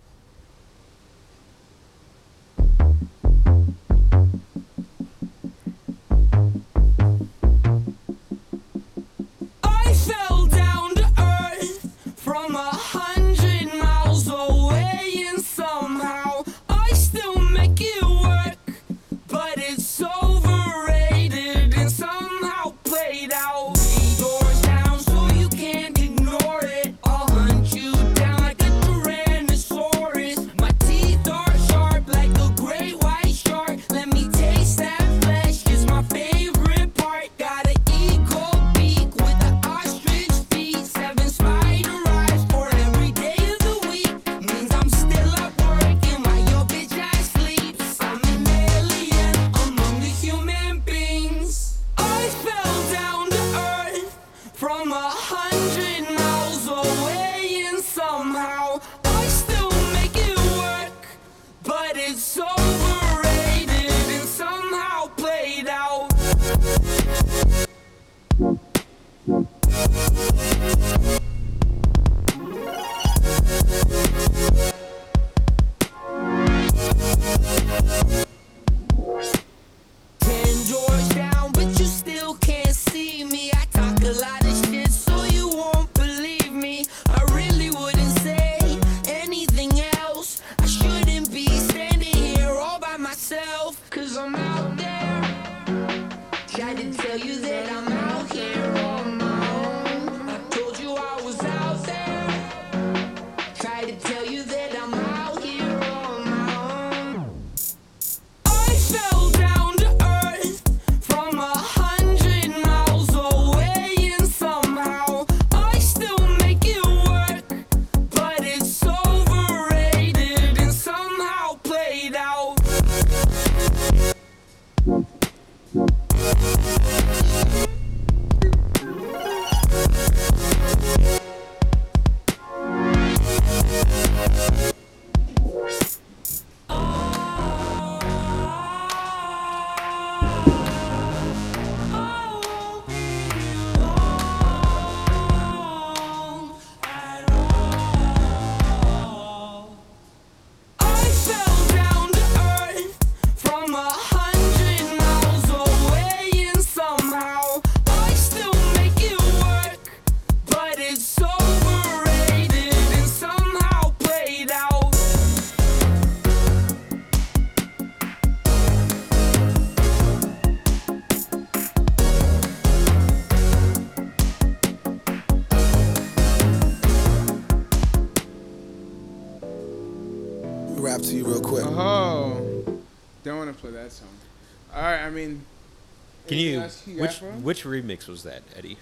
[186.97, 188.77] Which which remix was that, Eddie?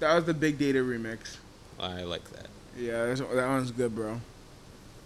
[0.00, 1.36] That was the Big Data remix.
[1.80, 2.46] I like that.
[2.78, 4.20] Yeah, that's, that one's good, bro.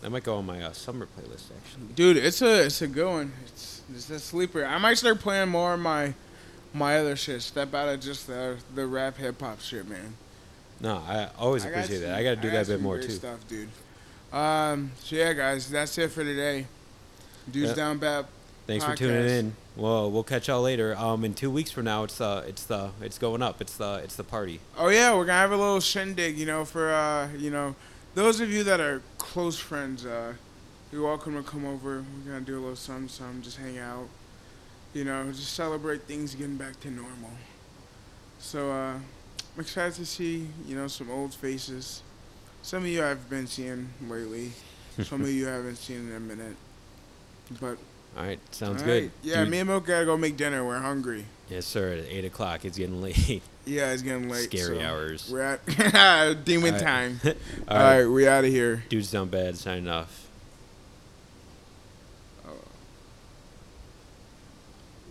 [0.03, 1.87] That might go on my uh, summer playlist actually.
[1.95, 3.33] Dude, it's a it's a good one.
[3.47, 4.65] It's it's a sleeper.
[4.65, 6.15] I might start playing more of my
[6.73, 7.43] my other shit.
[7.43, 10.15] Step out of just the the rap hip hop shit, man.
[10.81, 12.07] No, I always I appreciate that.
[12.07, 13.11] some- I got to do got that bit some more too.
[13.11, 13.69] Stuff, dude.
[14.33, 14.93] Um.
[15.01, 16.67] So yeah, guys, that's it for today.
[17.51, 17.75] Dudes Yeah.
[17.77, 18.27] down bad.
[18.71, 19.57] Thanks for tuning in.
[19.75, 20.95] Well, we'll catch y'all later.
[20.97, 23.61] Um, in two weeks from now, it's uh, it's the it's going up.
[23.61, 24.61] It's the it's the party.
[24.79, 27.75] Oh yeah, we're gonna have a little shindig, you know, for uh, you know,
[28.15, 30.35] those of you that are close friends, uh,
[30.93, 32.05] you're welcome to come over.
[32.25, 34.09] We're gonna do a little something, something, just hang out,
[34.95, 37.33] you know, just celebrate things getting back to normal.
[38.39, 42.05] So uh, I'm excited to see, you know, some old faces.
[42.63, 44.53] Some of you I've been seeing lately.
[45.03, 46.57] Some of you I haven't seen in a minute.
[47.59, 47.79] But
[48.17, 49.11] All right, sounds all good.
[49.23, 50.65] Yeah, Dude- me and Milk gotta go make dinner.
[50.67, 51.25] We're hungry.
[51.49, 51.95] Yes, sir.
[51.95, 53.43] At eight o'clock, it's getting late.
[53.67, 54.45] Yeah, it's getting late.
[54.51, 55.29] Scary so hours.
[55.31, 55.65] We're at
[56.47, 56.83] demon All right.
[56.83, 57.21] time.
[57.69, 58.83] All All right, we out of here.
[58.89, 59.57] Dudes down bad.
[59.59, 60.27] Signing off.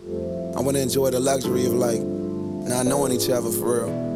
[0.08, 0.52] Oh.
[0.56, 4.10] I want to enjoy the luxury of like not knowing each other for real.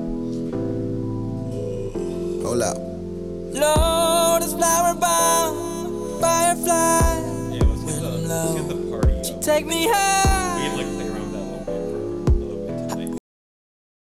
[2.44, 2.76] Hold up.
[2.76, 7.43] Lord is flower bound, firefly.
[7.84, 10.43] When I'm low, she take me high.